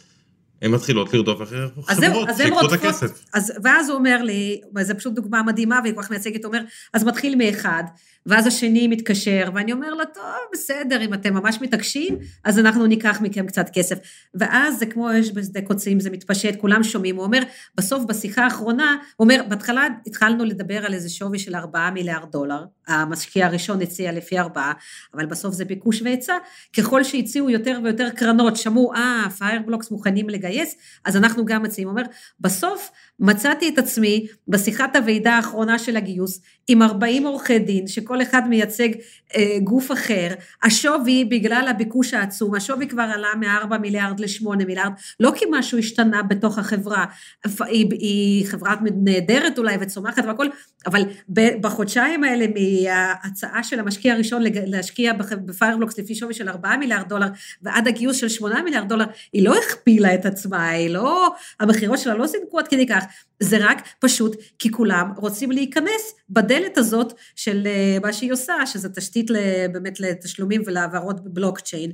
הן 0.61 0.71
מתחילות 0.71 1.13
לרדוף 1.13 1.41
אחרי 1.41 1.59
חברות, 1.85 2.29
שיקחו 2.37 2.65
את 2.65 2.71
הכסף. 2.71 3.25
אז, 3.33 3.53
ואז 3.63 3.89
הוא 3.89 3.97
אומר 3.97 4.23
לי, 4.23 4.61
וזו 4.75 4.95
פשוט 4.97 5.13
דוגמה 5.13 5.43
מדהימה, 5.43 5.79
והיא 5.83 5.95
כל 5.95 6.01
כך 6.01 6.11
מייצגת, 6.11 6.45
אומר, 6.45 6.61
אז 6.93 7.03
מתחיל 7.03 7.35
מאחד, 7.35 7.83
ואז 8.25 8.47
השני 8.47 8.87
מתקשר, 8.87 9.49
ואני 9.55 9.71
אומר 9.71 9.93
לו, 9.93 10.03
טוב, 10.13 10.23
בסדר, 10.53 11.01
אם 11.01 11.13
אתם 11.13 11.33
ממש 11.33 11.57
מתעקשים, 11.61 12.17
אז 12.43 12.59
אנחנו 12.59 12.85
ניקח 12.85 13.21
מכם 13.21 13.47
קצת 13.47 13.69
כסף. 13.73 13.97
ואז 14.35 14.79
זה 14.79 14.85
כמו 14.85 15.19
אש 15.19 15.31
בשדה 15.33 15.61
קוצים, 15.61 15.99
זה 15.99 16.09
מתפשט, 16.09 16.55
כולם 16.55 16.83
שומעים. 16.83 17.15
הוא 17.15 17.23
אומר, 17.23 17.39
בסוף, 17.75 18.03
בשיחה 18.03 18.43
האחרונה, 18.43 18.97
הוא 19.15 19.25
אומר, 19.25 19.41
בהתחלה 19.49 19.87
התחלנו 20.07 20.45
לדבר 20.45 20.85
על 20.85 20.93
איזה 20.93 21.09
שווי 21.09 21.39
של 21.39 21.55
4 21.55 21.89
מיליארד 21.89 22.31
דולר, 22.31 22.63
המשקיע 22.87 23.45
הראשון 23.45 23.81
הציע 23.81 24.11
לפי 24.11 24.39
4, 24.39 24.71
אבל 25.13 25.25
בסוף 25.25 25.53
זה 25.53 25.65
ביקוש 25.65 26.01
והיצע. 26.01 26.33
ככל 26.77 27.03
שהציעו 27.03 27.49
יותר 27.49 27.79
ויותר 27.83 28.09
קרנות, 28.09 28.55
שמעו, 28.55 28.93
אה, 28.93 29.27
פיירבלוקס 29.37 29.91
מוכנים 29.91 30.29
לגייס, 30.29 30.48
אז 31.05 31.17
אנחנו 31.17 31.45
גם 31.45 31.63
מציעים. 31.63 31.87
אומר, 31.89 32.03
בסוף 32.39 32.91
מצאתי 33.19 33.69
את 33.69 33.77
עצמי 33.77 34.27
בשיחת 34.47 34.95
הוועידה 34.95 35.33
האחרונה 35.35 35.79
של 35.79 35.97
הגיוס, 35.97 36.41
עם 36.71 36.81
40 36.81 37.25
עורכי 37.25 37.59
דין, 37.59 37.87
שכל 37.87 38.21
אחד 38.21 38.47
מייצג 38.47 38.89
אה, 39.35 39.57
גוף 39.63 39.91
אחר, 39.91 40.27
השווי 40.63 41.25
בגלל 41.25 41.67
הביקוש 41.69 42.13
העצום, 42.13 42.55
השווי 42.55 42.87
כבר 42.87 43.03
עלה 43.13 43.27
מ-4 43.39 43.77
מיליארד 43.77 44.19
ל-8 44.19 44.65
מיליארד, 44.65 44.91
לא 45.19 45.31
כי 45.35 45.45
משהו 45.51 45.77
השתנה 45.77 46.23
בתוך 46.23 46.57
החברה, 46.57 47.05
היא, 47.59 47.87
היא 47.91 48.45
חברה 48.45 48.75
נהדרת 49.03 49.57
אולי 49.57 49.77
וצומחת 49.81 50.25
והכל, 50.25 50.47
אבל 50.85 51.03
בחודשיים 51.61 52.23
האלה 52.23 52.45
מההצעה 52.55 53.63
של 53.63 53.79
המשקיע 53.79 54.13
הראשון 54.13 54.43
להשקיע 54.65 55.13
בפיירבלוקס 55.45 55.99
לפי 55.99 56.15
שווי 56.15 56.33
של 56.33 56.49
4 56.49 56.77
מיליארד 56.77 57.09
דולר 57.09 57.27
ועד 57.61 57.87
הגיוס 57.87 58.17
של 58.17 58.29
8 58.29 58.61
מיליארד 58.61 58.89
דולר, 58.89 59.05
היא 59.33 59.45
לא 59.45 59.55
הכפילה 59.57 60.13
את 60.13 60.25
עצמה, 60.25 60.69
היא 60.69 60.89
לא, 60.89 61.33
המכירות 61.59 61.99
שלה 61.99 62.13
לא 62.13 62.27
זינקו 62.27 62.59
עד 62.59 62.67
כדי 62.67 62.87
כך, 62.87 63.03
זה 63.39 63.57
רק 63.59 63.87
פשוט 63.99 64.35
כי 64.59 64.71
כולם 64.71 65.11
רוצים 65.17 65.51
להיכנס 65.51 66.15
בדלת 66.29 66.77
הזאת 66.77 67.13
של 67.35 67.67
אה, 67.67 67.97
מה 68.01 68.13
שהיא 68.13 68.33
עושה, 68.33 68.65
שזה 68.65 68.89
תשתית 68.89 69.31
באמת 69.71 69.99
לתשלומים 69.99 70.61
ולהעברות 70.65 71.23
בבלוקצ'יין. 71.23 71.91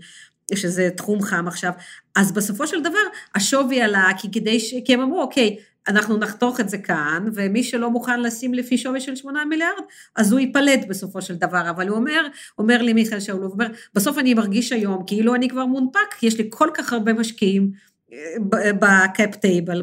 שזה 0.54 0.90
תחום 0.98 1.22
חם 1.22 1.48
עכשיו, 1.48 1.72
אז 2.16 2.32
בסופו 2.32 2.68
של 2.68 2.82
דבר 2.82 3.00
השווי 3.36 3.82
עלה, 3.82 4.10
כי 4.18 4.32
כדי 4.32 4.60
ש... 4.60 4.74
כי 4.86 4.94
הם 4.94 5.02
אמרו, 5.02 5.22
אוקיי, 5.22 5.58
אנחנו 5.88 6.18
נחתוך 6.18 6.60
את 6.60 6.70
זה 6.70 6.78
כאן, 6.78 7.26
ומי 7.34 7.64
שלא 7.64 7.92
מוכן 7.92 8.22
לשים 8.22 8.54
לפי 8.54 8.78
שווי 8.78 9.02
של 9.02 9.16
8 9.16 9.46
מיליארד, 9.46 9.84
אז 10.16 10.32
הוא 10.32 10.40
ייפלט 10.40 10.80
בסופו 10.90 11.22
של 11.22 11.36
דבר. 11.36 11.70
אבל 11.70 11.88
הוא 11.88 11.98
אומר, 11.98 12.28
אומר 12.58 12.82
לי 12.82 12.94
מיכאל 12.94 13.20
שאול, 13.20 13.42
הוא 13.44 13.52
אומר, 13.52 13.68
בסוף 13.94 14.18
אני 14.18 14.34
מרגיש 14.34 14.72
היום 14.72 15.04
כאילו 15.08 15.36
אני 15.36 15.50
כבר 15.50 15.66
מונפק, 15.66 16.24
יש 16.24 16.38
לי 16.38 16.48
כל 16.50 16.70
כך 16.74 16.94
הרבה 16.94 17.14
משקיעים 17.14 17.72
בקאפ 18.80 19.36
טייבל, 19.36 19.82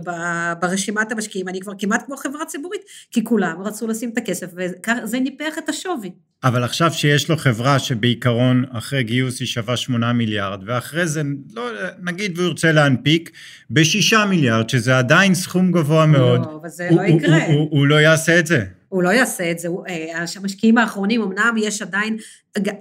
ברשימת 0.61 1.13
המשקיעים, 1.13 1.49
אני 1.49 1.61
כבר 1.61 1.73
כמעט 1.79 2.07
כמו 2.07 2.17
חברה 2.17 2.45
ציבורית, 2.45 2.83
כי 3.11 3.25
כולם 3.25 3.63
רצו 3.65 3.87
לשים 3.87 4.11
את 4.13 4.19
הכסף, 4.19 4.47
וזה 4.57 5.21
ניפח 5.21 5.59
את 5.59 5.69
השווי. 5.69 6.11
אבל 6.45 6.65
עכשיו 6.65 6.93
שיש 6.93 7.29
לו 7.29 7.37
חברה 7.37 7.79
שבעיקרון 7.79 8.65
אחרי 8.71 9.03
גיוס 9.03 9.41
היא 9.41 9.49
שווה 9.49 9.77
8 9.77 10.13
מיליארד, 10.13 10.61
ואחרי 10.67 11.07
זה, 11.07 11.23
לא, 11.55 11.71
נגיד 12.03 12.39
והוא 12.39 12.49
ירצה 12.49 12.73
להנפיק, 12.73 13.31
בשישה 13.71 14.25
מיליארד, 14.25 14.71
שזה 14.71 14.99
עדיין 14.99 15.35
סכום 15.35 15.73
גבוה 15.73 16.07
מאוד. 16.07 16.41
לא, 16.41 16.59
אבל 16.61 16.69
זה 16.69 16.89
הוא, 16.89 17.01
לא 17.01 17.07
יקרה. 17.07 17.47
הוא, 17.47 17.55
הוא, 17.55 17.69
הוא 17.71 17.87
לא 17.87 17.95
יעשה 17.95 18.39
את 18.39 18.47
זה. 18.47 18.65
הוא 18.93 19.03
לא 19.03 19.09
יעשה 19.09 19.51
את 19.51 19.59
זה, 19.59 19.69
אה, 19.89 20.25
המשקיעים 20.37 20.79
האחרונים, 20.79 21.23
אמנם 21.23 21.55
יש 21.59 21.83
עדיין, 21.83 22.17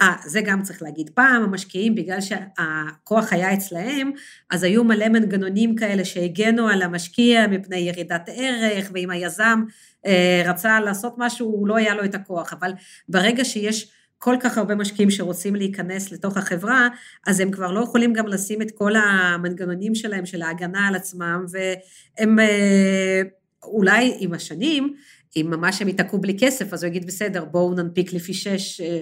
אה, 0.01 0.13
זה 0.25 0.41
גם 0.41 0.61
צריך 0.61 0.81
להגיד, 0.81 1.09
פעם 1.13 1.43
המשקיעים, 1.43 1.95
בגלל 1.95 2.17
שהכוח 2.21 3.33
היה 3.33 3.53
אצלהם, 3.53 4.11
אז 4.49 4.63
היו 4.63 4.83
מלא 4.83 5.09
מנגנונים 5.09 5.75
כאלה 5.75 6.05
שהגנו 6.05 6.67
על 6.67 6.81
המשקיע 6.81 7.47
מפני 7.47 7.77
ירידת 7.77 8.29
ערך, 8.33 8.89
ואם 8.93 9.09
היזם 9.09 9.63
אה, 10.05 10.43
רצה 10.45 10.79
לעשות 10.79 11.15
משהו, 11.17 11.47
הוא 11.47 11.67
לא 11.67 11.75
היה 11.75 11.95
לו 11.95 12.05
את 12.05 12.15
הכוח, 12.15 12.53
אבל 12.53 12.71
ברגע 13.09 13.45
שיש 13.45 13.91
כל 14.17 14.35
כך 14.39 14.57
הרבה 14.57 14.75
משקיעים 14.75 15.11
שרוצים 15.11 15.55
להיכנס 15.55 16.11
לתוך 16.11 16.37
החברה, 16.37 16.87
אז 17.27 17.39
הם 17.39 17.51
כבר 17.51 17.71
לא 17.71 17.79
יכולים 17.79 18.13
גם 18.13 18.27
לשים 18.27 18.61
את 18.61 18.71
כל 18.71 18.95
המנגנונים 18.95 19.95
שלהם, 19.95 20.25
של 20.25 20.41
ההגנה 20.41 20.87
על 20.87 20.95
עצמם, 20.95 21.45
והם 21.51 22.39
אה, 22.39 23.21
אולי 23.63 24.15
עם 24.19 24.33
השנים, 24.33 24.93
אם 25.35 25.47
ממש 25.49 25.81
הם 25.81 25.87
ייתקעו 25.87 26.21
בלי 26.21 26.37
כסף, 26.39 26.73
אז 26.73 26.83
הוא 26.83 26.89
יגיד, 26.89 27.07
בסדר, 27.07 27.45
בואו 27.45 27.73
ננפיק 27.73 28.13
לפי 28.13 28.33
שש, 28.33 28.81
אה, 28.81 29.01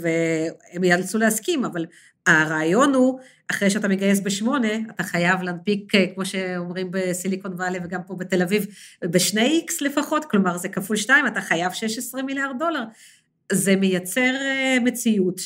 והם 0.00 0.84
ייאלצו 0.84 1.18
להסכים, 1.18 1.64
אבל 1.64 1.86
הרעיון 2.26 2.94
הוא, 2.94 3.20
אחרי 3.50 3.70
שאתה 3.70 3.88
מגייס 3.88 4.20
בשמונה, 4.20 4.68
אתה 4.90 5.02
חייב 5.02 5.42
להנפיק, 5.42 5.94
אה, 5.94 6.06
כמו 6.14 6.26
שאומרים 6.26 6.90
בסיליקון 6.90 7.52
וואלי 7.52 7.78
וגם 7.84 8.00
פה 8.06 8.14
בתל 8.14 8.42
אביב, 8.42 8.66
בשני 9.04 9.46
איקס 9.46 9.80
לפחות, 9.80 10.24
כלומר 10.24 10.58
זה 10.58 10.68
כפול 10.68 10.96
שתיים, 10.96 11.26
אתה 11.26 11.40
חייב 11.40 11.72
16 11.72 12.22
מיליארד 12.22 12.58
דולר. 12.58 12.82
זה 13.52 13.76
מייצר 13.76 14.34
אה, 14.34 14.76
מציאות 14.84 15.40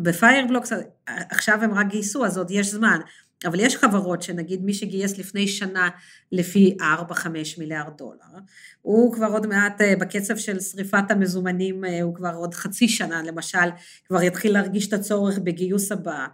שבפיירבלוקס, 0.00 0.72
עכשיו 1.06 1.58
הם 1.62 1.74
רק 1.74 1.86
גייסו, 1.86 2.26
אז 2.26 2.38
עוד 2.38 2.50
יש 2.50 2.66
זמן. 2.66 3.00
אבל 3.46 3.60
יש 3.60 3.76
חברות 3.76 4.22
שנגיד 4.22 4.64
מי 4.64 4.74
שגייס 4.74 5.18
לפני 5.18 5.48
שנה 5.48 5.88
לפי 6.32 6.76
4-5 7.10 7.26
מיליארד 7.58 7.96
דולר, 7.96 8.38
הוא 8.82 9.12
כבר 9.12 9.26
עוד 9.26 9.46
מעט 9.46 9.80
אה, 9.80 9.96
בקצב 9.96 10.36
של 10.36 10.60
שריפת 10.60 11.10
המזומנים, 11.10 11.84
אה, 11.84 12.02
הוא 12.02 12.14
כבר 12.14 12.34
עוד 12.34 12.54
חצי 12.54 12.88
שנה 12.88 13.22
למשל, 13.22 13.68
כבר 14.06 14.22
יתחיל 14.22 14.52
להרגיש 14.52 14.88
את 14.88 14.92
הצורך 14.92 15.38
בגיוס 15.38 15.92
הבא. 15.92 16.26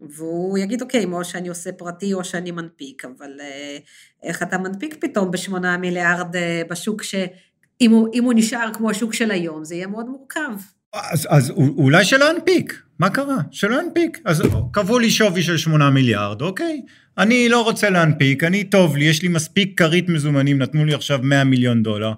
והוא 0.00 0.58
יגיד, 0.58 0.82
אוקיי, 0.82 1.04
או 1.04 1.24
שאני 1.24 1.48
עושה 1.48 1.72
פרטי 1.72 2.14
או 2.14 2.24
שאני 2.24 2.50
מנפיק, 2.50 3.04
אבל 3.04 3.40
אה, 3.40 3.78
איך 4.22 4.42
אתה 4.42 4.58
מנפיק 4.58 4.96
פתאום 5.00 5.30
בשמונה 5.30 5.76
מיליארד 5.76 6.36
בשוק 6.70 7.02
שאם 7.02 7.90
הוא, 7.90 8.08
הוא 8.20 8.32
נשאר 8.36 8.74
כמו 8.74 8.90
השוק 8.90 9.14
של 9.14 9.30
היום, 9.30 9.64
זה 9.64 9.74
יהיה 9.74 9.86
מאוד 9.86 10.06
מורכב. 10.06 10.77
אז, 10.94 11.26
אז 11.30 11.50
אולי 11.50 12.04
שלא 12.04 12.30
ינפיק, 12.30 12.82
מה 12.98 13.10
קרה? 13.10 13.36
שלא 13.50 13.82
ינפיק. 13.82 14.18
אז 14.24 14.42
קבעו 14.72 14.98
לי 14.98 15.10
שווי 15.10 15.42
של 15.42 15.56
8 15.56 15.90
מיליארד, 15.90 16.42
אוקיי. 16.42 16.80
אני 17.18 17.48
לא 17.48 17.62
רוצה 17.64 17.90
להנפיק, 17.90 18.44
אני 18.44 18.64
טוב 18.64 18.96
לי, 18.96 19.04
יש 19.04 19.22
לי 19.22 19.28
מספיק 19.28 19.78
כרית 19.78 20.08
מזומנים, 20.08 20.58
נתנו 20.58 20.84
לי 20.84 20.94
עכשיו 20.94 21.18
100 21.22 21.44
מיליון 21.44 21.82
דולר. 21.82 22.12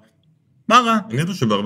מה 0.67 0.79
רע? 0.79 0.97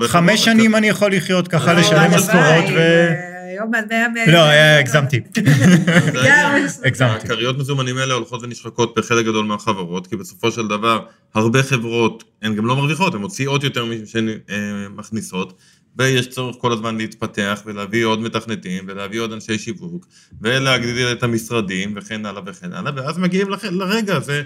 חמש 0.08 0.44
שנים 0.44 0.74
אני 0.74 0.88
יכול 0.88 1.12
לחיות 1.12 1.48
ככה, 1.48 1.72
לא, 1.72 1.80
לשלם 1.80 2.10
משכורות 2.14 2.64
ו... 2.76 3.08
היום 3.56 3.74
עד 3.74 3.92
100... 4.14 4.32
לא, 4.32 4.38
הגזמתי. 4.80 5.20
הגזמתי. 6.84 7.26
הכריות 7.26 7.58
מזומנים 7.58 7.96
האלה 7.96 8.14
הולכות 8.14 8.42
ונשחקות 8.42 8.98
בחלק 8.98 9.26
גדול 9.26 9.46
מהחברות, 9.46 10.06
כי 10.06 10.16
בסופו 10.16 10.50
של 10.50 10.68
דבר, 10.68 11.06
הרבה 11.34 11.62
חברות, 11.62 12.24
הן 12.42 12.54
גם 12.54 12.66
לא 12.66 12.76
מרוויחות, 12.76 13.14
הן 13.14 13.20
מוציאות 13.20 13.64
יותר 13.64 13.84
משהן 13.84 14.28
אה, 14.28 14.88
מכניסות, 14.96 15.58
ויש 15.98 16.28
צורך 16.28 16.56
כל 16.58 16.72
הזמן 16.72 16.96
להתפתח 16.96 17.62
ולהביא 17.66 18.04
עוד 18.04 18.20
מתכנתים 18.20 18.84
ולהביא 18.88 19.20
עוד 19.20 19.32
אנשי 19.32 19.58
שיווק 19.58 20.06
ולהגדיל 20.40 21.12
את 21.12 21.22
המשרדים 21.22 21.94
וכן 21.96 22.26
הלאה 22.26 22.42
וכן 22.46 22.72
הלאה, 22.72 22.92
ואז 22.96 23.18
מגיעים 23.18 23.48
לרגע 23.70 24.16
הזה 24.16 24.42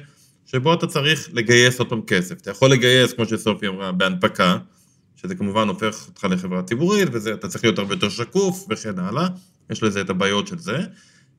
שבו 0.46 0.74
אתה 0.74 0.86
צריך 0.86 1.28
לגייס 1.32 1.78
עוד 1.78 1.88
פעם 1.88 2.02
כסף. 2.06 2.40
אתה 2.40 2.50
יכול 2.50 2.70
לגייס, 2.70 3.12
כמו 3.12 3.26
שסופי 3.26 3.68
אמרה, 3.68 3.92
בהנפקה, 3.92 4.58
שזה 5.22 5.34
כמובן 5.34 5.68
הופך 5.68 6.06
אותך 6.08 6.26
לחברה 6.30 6.62
ציבורית, 6.62 7.08
ואתה 7.12 7.48
צריך 7.48 7.64
להיות 7.64 7.78
הרבה 7.78 7.94
יותר 7.94 8.08
שקוף 8.08 8.66
וכן 8.70 8.98
הלאה, 8.98 9.26
יש 9.70 9.82
לזה 9.82 10.00
את 10.00 10.10
הבעיות 10.10 10.46
של 10.46 10.58
זה, 10.58 10.78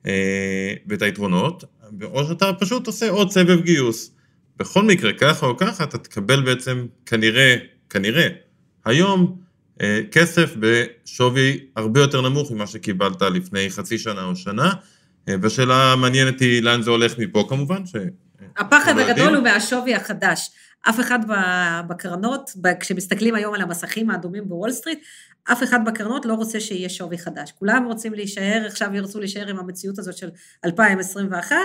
אה, 0.08 0.74
ואת 0.88 1.02
היתרונות, 1.02 1.64
או 2.04 2.26
שאתה 2.26 2.54
פשוט 2.54 2.88
עושה 2.88 3.10
עוד 3.10 3.32
סבב 3.32 3.62
גיוס. 3.62 4.12
בכל 4.58 4.84
מקרה, 4.84 5.14
ככה 5.14 5.46
או 5.46 5.58
ככה, 5.58 5.84
אתה 5.84 5.98
תקבל 5.98 6.42
בעצם 6.42 6.86
כנראה, 7.06 7.56
כנראה, 7.90 8.28
היום 8.86 9.38
אה, 9.82 10.02
כסף 10.12 10.56
בשווי 10.60 11.60
הרבה 11.76 12.02
יותר 12.02 12.22
נמוך 12.22 12.52
ממה 12.52 12.68
שקיבלת 12.68 13.22
לפני 13.22 13.70
חצי 13.70 13.98
שנה 13.98 14.24
או 14.24 14.36
שנה, 14.36 14.74
אה, 15.30 15.36
והשאלה 15.42 15.94
המעניינת 15.94 16.40
היא 16.40 16.64
לאן 16.64 16.82
זה 16.82 16.90
הולך 16.90 17.18
מפה 17.18 17.46
כמובן, 17.50 17.86
ש... 17.86 17.96
הפחד 18.58 19.00
הגדול 19.00 19.36
הוא 19.36 19.44
מהשווי 19.44 19.96
החדש. 19.96 20.50
אף 20.90 21.00
אחד 21.00 21.20
בקרנות, 21.88 22.52
כשמסתכלים 22.80 23.36
היום 23.36 23.54
על 23.54 23.62
המסכים 23.62 24.10
האדומים 24.10 24.50
בוול 24.50 24.72
סטריט, 24.72 25.00
אף 25.52 25.64
אחד 25.64 25.86
בקרנות 25.86 26.26
לא 26.26 26.34
רוצה 26.34 26.60
שיהיה 26.60 26.90
שווי 26.90 27.18
חדש. 27.18 27.52
כולם 27.60 27.86
רוצים 27.86 28.14
להישאר, 28.14 28.64
עכשיו 28.68 28.90
ירצו 28.94 29.20
להישאר 29.20 29.48
עם 29.48 29.60
המציאות 29.60 30.00
הזאת 30.00 30.18
של 30.18 30.30
2021, 30.66 31.56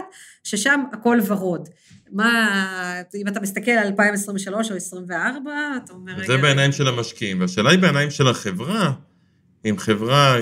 ששם 0.44 0.80
הכל 0.92 1.18
ורוד. 1.26 1.68
מה, 2.12 3.00
אם 3.14 3.28
אתה 3.28 3.40
מסתכל 3.40 3.70
על 3.70 3.86
2023 3.86 4.70
או 4.70 4.74
2024, 4.74 5.50
אתה 5.84 5.92
אומר... 5.92 6.26
זה 6.26 6.36
בעיניים 6.36 6.72
של 6.72 6.88
המשקיעים, 6.88 7.40
והשאלה 7.40 7.70
היא 7.70 7.78
בעיניים 7.78 8.10
של 8.10 8.28
החברה, 8.28 8.92
אם 9.64 9.78
חברה 9.78 10.36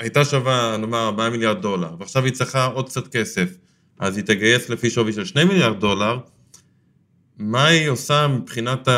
הייתה 0.00 0.24
שווה, 0.24 0.76
נאמר, 0.76 1.06
4 1.06 1.30
מיליארד 1.30 1.62
דולר, 1.62 1.94
ועכשיו 1.98 2.24
היא 2.24 2.32
צריכה 2.32 2.64
עוד 2.64 2.88
קצת 2.88 3.08
כסף, 3.08 3.56
אז 3.98 4.16
היא 4.16 4.24
תגייס 4.24 4.68
לפי 4.68 4.90
שווי 4.90 5.12
של 5.12 5.24
2 5.24 5.48
מיליארד 5.48 5.80
דולר, 5.80 6.18
מה 7.42 7.66
היא 7.66 7.88
עושה 7.88 8.26
מבחינת 8.26 8.88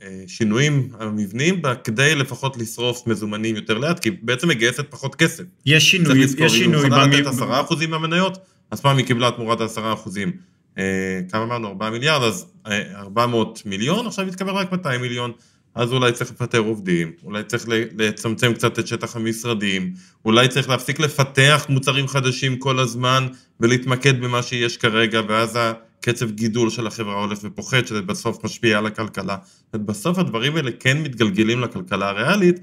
השינויים 0.00 0.88
המבניים 1.00 1.62
בה, 1.62 1.74
כדי 1.74 2.14
לפחות 2.14 2.56
לשרוף 2.56 3.06
מזומנים 3.06 3.56
יותר 3.56 3.78
לאט, 3.78 3.98
כי 3.98 4.10
בעצם 4.10 4.48
מגייסת 4.48 4.90
פחות 4.90 5.14
כסף. 5.14 5.44
יש 5.66 5.90
שינוי, 5.90 6.18
יש 6.38 6.52
שינוי. 6.52 6.82
היא 6.82 6.90
מוכנה 6.90 7.06
לתת 7.06 7.26
10 7.26 7.60
אחוזים 7.60 7.90
מהמניות, 7.90 8.38
אז 8.70 8.80
פעם 8.80 8.96
היא 8.96 9.06
קיבלה 9.06 9.30
תמורת 9.30 9.60
10 9.60 9.92
אחוזים. 9.92 10.32
אה, 10.78 11.20
כמה 11.32 11.42
אמרנו? 11.42 11.68
4 11.68 11.90
מיליארד, 11.90 12.22
אז 12.22 12.46
400 12.94 13.62
אה, 13.64 13.70
מיליון, 13.70 14.06
עכשיו 14.06 14.24
היא 14.24 14.32
תקבל 14.32 14.52
רק 14.52 14.72
200 14.72 15.00
מיליון. 15.00 15.32
אז 15.74 15.92
אולי 15.92 16.12
צריך 16.12 16.30
לפטר 16.30 16.58
עובדים, 16.58 17.12
אולי 17.24 17.44
צריך 17.44 17.64
לצמצם 17.96 18.54
קצת 18.54 18.78
את 18.78 18.86
שטח 18.86 19.16
המשרדים, 19.16 19.92
אולי 20.24 20.48
צריך 20.48 20.68
להפסיק 20.68 21.00
לפתח 21.00 21.66
מוצרים 21.68 22.08
חדשים 22.08 22.58
כל 22.58 22.78
הזמן 22.78 23.26
ולהתמקד 23.60 24.20
במה 24.20 24.42
שיש 24.42 24.76
כרגע, 24.76 25.20
ואז 25.28 25.58
הקצב 25.98 26.30
גידול 26.30 26.70
של 26.70 26.86
החברה 26.86 27.14
הולך 27.14 27.38
ופוחת, 27.42 27.86
שזה 27.86 28.02
בסוף 28.02 28.44
משפיע 28.44 28.78
על 28.78 28.86
הכלכלה. 28.86 29.36
בסוף 29.72 30.18
הדברים 30.18 30.56
האלה 30.56 30.70
כן 30.80 31.02
מתגלגלים 31.02 31.60
לכלכלה 31.60 32.08
הריאלית, 32.08 32.56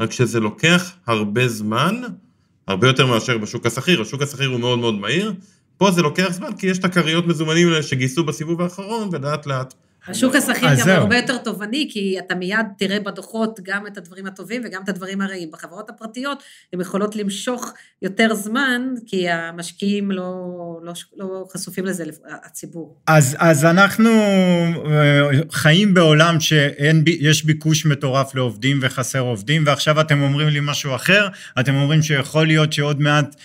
רק 0.00 0.12
שזה 0.12 0.40
לוקח 0.40 0.92
הרבה 1.06 1.48
זמן, 1.48 2.02
הרבה 2.68 2.86
יותר 2.86 3.06
מאשר 3.06 3.38
בשוק 3.38 3.66
השכיר. 3.66 4.02
השוק 4.02 4.22
השכיר 4.22 4.48
הוא 4.48 4.60
מאוד 4.60 4.78
מאוד 4.78 4.94
מהיר, 4.94 5.32
פה 5.78 5.90
זה 5.90 6.02
לוקח 6.02 6.28
זמן 6.32 6.50
כי 6.58 6.66
יש 6.66 6.78
את 6.78 6.84
הכריות 6.84 7.26
מזומנים 7.26 7.68
האלה 7.68 7.82
שגייסו 7.82 8.24
בסיבוב 8.24 8.62
האחרון, 8.62 9.08
ולאט 9.12 9.46
לאט 9.46 9.74
השוק 10.08 10.34
השכיר 10.34 10.68
גם 10.68 10.76
זהו. 10.76 10.96
הרבה 11.00 11.16
יותר 11.16 11.36
תובעני, 11.36 11.88
כי 11.92 12.18
אתה 12.18 12.34
מיד 12.34 12.66
תראה 12.78 13.00
בדוחות 13.00 13.60
גם 13.62 13.86
את 13.86 13.98
הדברים 13.98 14.26
הטובים 14.26 14.62
וגם 14.64 14.82
את 14.82 14.88
הדברים 14.88 15.20
הרעים. 15.20 15.50
בחברות 15.50 15.90
הפרטיות 15.90 16.42
הן 16.72 16.80
יכולות 16.80 17.16
למשוך 17.16 17.72
יותר 18.02 18.34
זמן, 18.34 18.82
כי 19.06 19.28
המשקיעים 19.28 20.10
לא, 20.10 20.34
לא, 20.82 20.92
לא 21.16 21.46
חשופים 21.52 21.84
לזה, 21.84 22.04
הציבור. 22.44 22.96
אז, 23.06 23.36
אז 23.38 23.64
אנחנו 23.64 24.10
אה, 24.10 25.28
חיים 25.50 25.94
בעולם 25.94 26.40
שיש 26.40 27.44
ביקוש 27.44 27.86
מטורף 27.86 28.34
לעובדים 28.34 28.78
וחסר 28.82 29.20
עובדים, 29.20 29.62
ועכשיו 29.66 30.00
אתם 30.00 30.22
אומרים 30.22 30.48
לי 30.48 30.60
משהו 30.62 30.94
אחר, 30.94 31.28
אתם 31.60 31.74
אומרים 31.74 32.02
שיכול 32.02 32.46
להיות 32.46 32.72
שעוד 32.72 33.00
מעט 33.00 33.36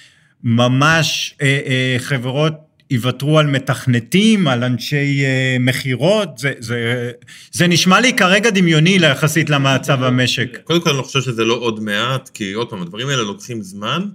ממש 0.43 1.35
אה, 1.41 1.59
אה, 1.65 1.95
חברות 1.99 2.53
יוותרו 2.91 3.39
על 3.39 3.47
מתכנתים, 3.47 4.47
על 4.47 4.63
אנשי 4.63 5.23
uh, 5.23 5.61
מכירות, 5.61 6.37
זה, 6.37 6.53
זה, 6.59 7.11
זה 7.51 7.67
נשמע 7.67 7.99
לי 7.99 8.13
כרגע 8.13 8.49
דמיוני 8.49 8.97
יחסית 9.01 9.49
למצב 9.49 10.03
המשק. 10.03 10.59
קודם 10.63 10.81
כל 10.81 10.89
אני 10.89 10.97
לא 10.97 11.03
חושב 11.03 11.21
שזה 11.21 11.43
לא 11.43 11.53
עוד 11.53 11.83
מעט, 11.83 12.29
כי 12.33 12.53
עוד 12.53 12.69
פעם, 12.69 12.81
הדברים 12.81 13.07
האלה 13.07 13.23
לוקחים 13.23 13.61
זמן, 13.61 14.05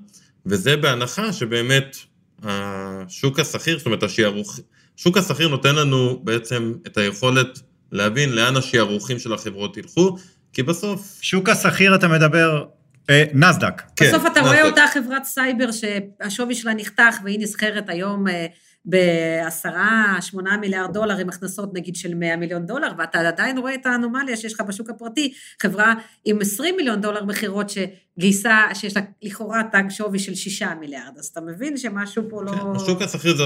וזה 0.47 0.77
בהנחה 0.77 1.33
שבאמת 1.33 1.97
השוק 2.43 3.41
השכיר, 3.41 3.79
זאת 3.79 3.87
אומרת 3.87 4.03
השערוך, 4.03 4.61
שוק 4.97 5.17
השכיר 5.17 5.49
נותן 5.49 5.75
לנו 5.75 6.21
בעצם 6.25 6.73
את 6.87 6.99
היכולת 6.99 7.61
להבין 7.93 8.33
לאן 8.33 8.57
השערוכים 8.57 9.19
של 9.19 9.33
החברות 9.33 9.77
ילכו, 9.77 10.17
כי 10.53 10.63
בסוף... 10.63 11.19
שוק 11.21 11.49
השכיר 11.49 11.95
אתה 11.95 12.09
מדבר 12.09 12.65
אה, 13.11 13.25
נסדק. 13.35 13.83
כן, 13.97 14.09
בסוף 14.09 14.27
אתה 14.27 14.41
רואה 14.41 14.63
אותה 14.63 14.85
חברת 14.95 15.25
סייבר 15.25 15.69
שהשווי 15.73 16.55
שלה 16.55 16.75
נחתך 16.75 17.17
והיא 17.25 17.41
נסחרת 17.41 17.89
היום 17.89 18.29
אה, 18.29 18.47
בעשרה, 18.87 20.17
שמונה 20.21 20.57
מיליארד 20.57 20.93
דולר 20.93 21.19
עם 21.19 21.29
הכנסות 21.29 21.75
נגיד 21.75 21.97
של 21.97 22.15
100 22.15 22.37
מיליון 22.37 22.67
דולר, 22.67 22.89
ואתה 22.99 23.29
עדיין 23.29 23.59
רואה 23.59 23.75
את 23.75 23.87
האנומליה 23.87 24.37
שיש 24.37 24.55
לך 24.55 24.61
בשוק 24.61 24.91
הפרטי, 24.91 25.33
חברה 25.63 25.95
עם 26.25 26.39
20 26.41 26.77
מיליון 26.77 27.01
דולר 27.01 27.25
מכירות 27.25 27.67
שגייסה, 27.71 28.63
שיש 28.75 28.97
לה 28.97 29.03
לכאורה 29.23 29.63
תג 29.73 29.83
שווי 29.89 30.19
של 30.19 30.35
6 30.35 30.63
מיליארד, 30.81 31.13
אז 31.19 31.27
אתה 31.27 31.41
מבין 31.41 31.77
שמשהו 31.77 32.23
פה 32.31 32.43
לא... 32.43 32.53
כן, 32.53 32.77
השוק 32.77 33.03
השכיר 33.03 33.37
זה, 33.37 33.45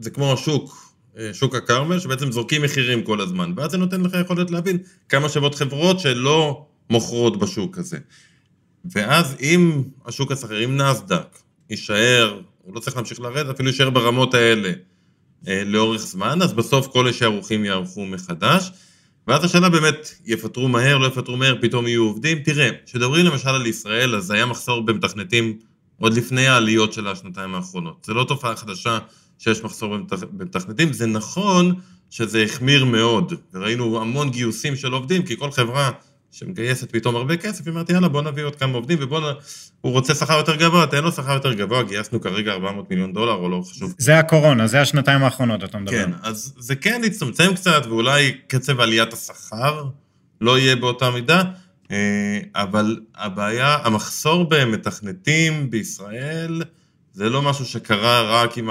זה 0.00 0.10
כמו 0.10 0.32
השוק, 0.32 0.94
אה, 1.18 1.30
שוק 1.32 1.54
הכרמל, 1.54 1.98
שבעצם 1.98 2.32
זורקים 2.32 2.62
מחירים 2.62 3.02
כל 3.02 3.20
הזמן, 3.20 3.52
ואז 3.56 3.70
זה 3.70 3.78
נותן 3.78 4.00
לך 4.00 4.16
יכולת 4.20 4.50
להבין 4.50 4.78
כמה 5.08 5.28
שוות 5.28 5.54
חברות 5.54 6.00
שלא 6.00 6.66
מוכרות 6.90 7.38
בשוק 7.38 7.78
הזה. 7.78 7.98
ואז 8.92 9.36
אם 9.40 9.82
השוק 10.06 10.32
השכיר, 10.32 10.64
אם 10.64 10.76
נסדק, 10.76 11.38
יישאר 11.70 12.40
הוא 12.62 12.74
לא 12.74 12.80
צריך 12.80 12.96
להמשיך 12.96 13.20
לרדת, 13.20 13.54
אפילו 13.54 13.68
יישאר 13.68 13.90
ברמות 13.90 14.34
האלה 14.34 14.72
אה, 15.48 15.62
לאורך 15.64 16.00
זמן, 16.00 16.42
אז 16.42 16.52
בסוף 16.52 16.86
כל 16.86 17.12
שערוכים 17.12 17.64
יערכו 17.64 18.06
מחדש. 18.06 18.70
ואז 19.26 19.44
השאלה 19.44 19.68
באמת, 19.68 20.10
יפטרו 20.24 20.68
מהר, 20.68 20.98
לא 20.98 21.06
יפטרו 21.06 21.36
מהר, 21.36 21.56
פתאום 21.60 21.86
יהיו 21.86 22.02
עובדים. 22.02 22.38
תראה, 22.38 22.70
כשמדברים 22.86 23.26
למשל 23.26 23.48
על 23.48 23.66
ישראל, 23.66 24.16
אז 24.16 24.30
היה 24.30 24.46
מחסור 24.46 24.80
במתכנתים 24.86 25.58
עוד 26.00 26.14
לפני 26.14 26.46
העליות 26.46 26.92
של 26.92 27.08
השנתיים 27.08 27.54
האחרונות. 27.54 28.04
זה 28.04 28.14
לא 28.14 28.24
תופעה 28.24 28.56
חדשה 28.56 28.98
שיש 29.38 29.62
מחסור 29.62 29.96
במתכנתים, 30.32 30.92
זה 30.92 31.06
נכון 31.06 31.74
שזה 32.10 32.42
החמיר 32.42 32.84
מאוד, 32.84 33.32
וראינו 33.54 34.00
המון 34.00 34.30
גיוסים 34.30 34.76
של 34.76 34.92
עובדים, 34.92 35.22
כי 35.22 35.36
כל 35.36 35.50
חברה 35.50 35.90
שמגייסת 36.38 36.92
פתאום 36.92 37.16
הרבה 37.16 37.36
כסף, 37.36 37.66
היא 37.66 37.70
אומרת, 37.70 37.90
יאללה, 37.90 38.08
בוא 38.08 38.22
נביא 38.22 38.44
עוד 38.44 38.56
כמה 38.56 38.74
עובדים, 38.74 38.98
ובוא 39.00 39.20
נ... 39.20 39.24
הוא 39.80 39.92
רוצה 39.92 40.14
שכר 40.14 40.36
יותר 40.36 40.56
גבוה, 40.56 40.86
תן 40.86 41.04
לו 41.04 41.12
שכר 41.12 41.34
יותר 41.34 41.52
גבוה, 41.52 41.82
גייסנו 41.82 42.20
כרגע 42.20 42.52
400 42.52 42.90
מיליון 42.90 43.12
דולר, 43.12 43.32
או 43.32 43.48
לא 43.48 43.62
חשוב. 43.70 43.94
זה 43.98 44.18
הקורונה, 44.18 44.66
זה 44.66 44.80
השנתיים 44.80 45.22
האחרונות, 45.22 45.64
אתה 45.64 45.78
מדבר. 45.78 45.92
כן, 45.92 46.10
אז 46.22 46.54
זה 46.58 46.76
כן 46.76 47.00
יצטמצם 47.04 47.54
קצת, 47.54 47.82
ואולי 47.86 48.32
קצב 48.46 48.80
עליית 48.80 49.12
השכר 49.12 49.84
לא 50.40 50.58
יהיה 50.58 50.76
באותה 50.76 51.10
מידה, 51.10 51.42
אה, 51.90 52.40
אבל 52.54 53.00
הבעיה, 53.14 53.78
המחסור 53.84 54.44
במתכנתים 54.48 55.70
בישראל, 55.70 56.62
זה 57.12 57.30
לא 57.30 57.42
משהו 57.42 57.64
שקרה 57.64 58.42
רק 58.42 58.58
עם 58.58 58.70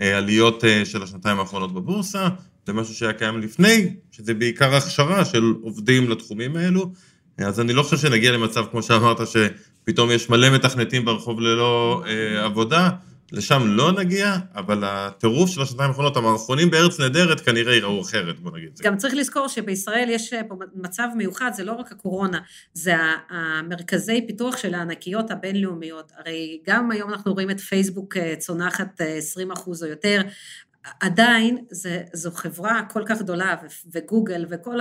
העליות 0.00 0.64
אה, 0.64 0.84
של 0.84 1.02
השנתיים 1.02 1.40
האחרונות 1.40 1.74
בבורסה, 1.74 2.28
זה 2.68 2.72
משהו 2.72 2.94
שהיה 2.94 3.12
קיים 3.12 3.40
לפני, 3.40 3.94
שזה 4.10 4.34
בעיקר 4.34 4.74
הכשרה 4.74 5.24
של 5.24 5.54
עובדים 5.62 6.10
לתחומים 6.10 6.56
האלו. 6.56 6.92
אז 7.38 7.60
אני 7.60 7.72
לא 7.72 7.82
חושב 7.82 7.96
שנגיע 7.96 8.32
למצב, 8.32 8.64
כמו 8.70 8.82
שאמרת, 8.82 9.16
שפתאום 9.26 10.10
יש 10.10 10.30
מלא 10.30 10.50
מתכנתים 10.50 11.04
ברחוב 11.04 11.40
ללא 11.40 12.02
אה, 12.06 12.44
עבודה, 12.44 12.90
לשם 13.32 13.62
לא 13.66 13.92
נגיע, 13.92 14.36
אבל 14.54 14.82
הטירוף 14.84 15.50
של 15.50 15.62
השנתיים 15.62 15.90
האחרונות, 15.90 16.16
המערכונים 16.16 16.70
בארץ 16.70 17.00
נהדרת 17.00 17.40
כנראה 17.40 17.74
ייראו 17.74 18.00
אחרת, 18.02 18.40
בוא 18.40 18.58
נגיד. 18.58 18.78
גם 18.82 18.96
צריך 18.96 19.14
לזכור 19.14 19.48
שבישראל 19.48 20.08
יש 20.10 20.34
פה 20.48 20.56
מצב 20.74 21.08
מיוחד, 21.16 21.50
זה 21.54 21.64
לא 21.64 21.72
רק 21.72 21.92
הקורונה, 21.92 22.40
זה 22.74 22.94
המרכזי 23.30 24.24
פיתוח 24.26 24.56
של 24.56 24.74
הענקיות 24.74 25.30
הבינלאומיות. 25.30 26.12
הרי 26.16 26.60
גם 26.66 26.90
היום 26.90 27.10
אנחנו 27.10 27.32
רואים 27.32 27.50
את 27.50 27.60
פייסבוק 27.60 28.16
אה, 28.16 28.34
צונחת 28.38 29.00
20 29.00 29.50
אה, 29.50 29.54
אחוז 29.54 29.82
או 29.82 29.88
יותר, 29.88 30.22
עדיין 31.00 31.58
זה, 31.70 32.02
זו 32.12 32.30
חברה 32.30 32.82
כל 32.92 33.02
כך 33.06 33.22
גדולה, 33.22 33.54
וגוגל 33.92 34.46
וכל, 34.48 34.78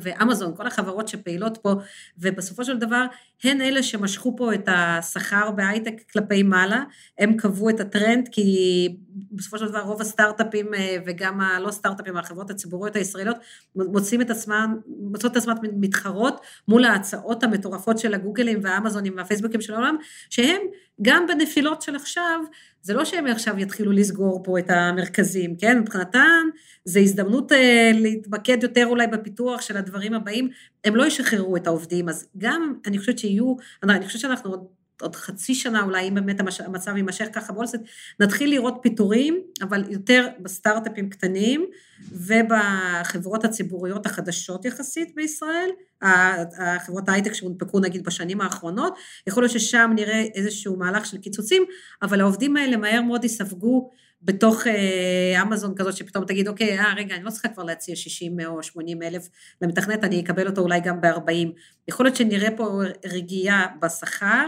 ואמזון, 0.00 0.56
כל 0.56 0.66
החברות 0.66 1.08
שפעילות 1.08 1.58
פה, 1.62 1.74
ובסופו 2.18 2.64
של 2.64 2.78
דבר 2.78 3.04
הן 3.44 3.60
אלה 3.60 3.82
שמשכו 3.82 4.36
פה 4.36 4.54
את 4.54 4.68
השכר 4.68 5.50
בהייטק 5.50 6.02
כלפי 6.12 6.42
מעלה, 6.42 6.82
הם 7.18 7.36
קבעו 7.36 7.70
את 7.70 7.80
הטרנד, 7.80 8.28
כי 8.32 8.88
בסופו 9.32 9.58
של 9.58 9.68
דבר 9.68 9.80
רוב 9.80 10.00
הסטארט-אפים 10.00 10.74
אה, 10.74 10.96
וגם 11.06 11.40
הלא 11.40 11.70
סטארט-אפים, 11.70 12.16
החברות 12.16 12.50
הציבוריות 12.50 12.96
הישראליות, 12.96 13.36
מוצאים 13.74 14.20
את 14.20 14.30
עצמם, 14.30 14.76
מוצאות 14.86 15.32
את 15.32 15.36
עצמם 15.36 15.54
מתחרות 15.62 16.40
מול 16.68 16.84
ההצעות 16.84 17.42
המטורפות 17.42 17.98
של 17.98 18.14
הגוגלים 18.14 18.58
והאמזונים 18.62 19.14
והפייסבוקים 19.16 19.60
של 19.60 19.74
העולם, 19.74 19.96
שהם 20.30 20.60
גם 21.02 21.26
בנפילות 21.26 21.82
של 21.82 21.96
עכשיו, 21.96 22.40
זה 22.82 22.94
לא 22.94 23.04
שהם 23.04 23.26
עכשיו 23.26 23.58
יתחילו 23.58 23.92
לסגור 23.92 24.42
פה 24.44 24.58
את 24.58 24.70
המרכזים, 24.70 25.56
כן? 25.56 25.78
מבחינתם 25.78 26.48
זה 26.84 27.00
הזדמנות 27.00 27.52
אה, 27.52 27.90
להתמקד 27.94 28.62
יותר 28.62 28.86
אולי 28.86 29.06
בפיתוח 29.06 29.60
של 29.60 29.76
הדברים 29.76 30.14
הבאים, 30.14 30.48
הם 30.84 30.96
לא 30.96 31.06
ישחררו 31.06 31.56
את 31.56 31.66
העובדים, 31.66 32.08
אז 32.08 32.28
גם 32.38 32.74
אני 32.86 32.98
חושבת 32.98 33.18
שיהיו, 33.18 33.54
אני 33.82 34.06
חושבת 34.06 34.20
שאנחנו 34.20 34.50
עוד 34.50 34.66
עוד 35.02 35.16
חצי 35.16 35.54
שנה 35.54 35.82
אולי, 35.82 36.08
אם 36.08 36.14
באמת 36.14 36.40
המצב 36.64 36.96
יימשך 36.96 37.28
ככה 37.32 37.52
בוולסט, 37.52 37.78
נתחיל 38.20 38.50
לראות 38.50 38.78
פיטורים, 38.82 39.42
אבל 39.62 39.84
יותר 39.90 40.28
בסטארט-אפים 40.40 41.10
קטנים 41.10 41.66
ובחברות 42.12 43.44
הציבוריות 43.44 44.06
החדשות 44.06 44.64
יחסית 44.64 45.14
בישראל, 45.14 45.70
החברות 46.02 47.08
ההייטק 47.08 47.32
שהונפקו 47.32 47.80
נגיד 47.80 48.04
בשנים 48.04 48.40
האחרונות, 48.40 48.94
יכול 49.26 49.42
להיות 49.42 49.52
ששם 49.52 49.90
נראה 49.94 50.24
איזשהו 50.34 50.76
מהלך 50.76 51.06
של 51.06 51.18
קיצוצים, 51.18 51.62
אבל 52.02 52.20
העובדים 52.20 52.56
האלה 52.56 52.76
מהר 52.76 53.02
מאוד 53.02 53.24
יספגו 53.24 53.90
בתוך 54.22 54.66
אה, 54.66 55.42
אמזון 55.42 55.74
כזאת, 55.74 55.96
שפתאום 55.96 56.24
תגיד, 56.24 56.48
אוקיי, 56.48 56.78
אה, 56.78 56.94
רגע, 56.96 57.14
אני 57.14 57.24
לא 57.24 57.30
צריכה 57.30 57.48
כבר 57.48 57.62
להציע 57.62 57.96
60 57.96 58.40
או 58.46 58.62
80 58.62 59.02
אלף 59.02 59.28
למתכנת, 59.62 60.04
אני 60.04 60.20
אקבל 60.20 60.46
אותו 60.46 60.60
אולי 60.60 60.80
גם 60.80 61.00
ב-40. 61.00 61.48
יכול 61.88 62.06
להיות 62.06 62.16
שנראה 62.16 62.50
פה 62.56 62.80
רגיעה 63.06 63.66
בשכר, 63.82 64.46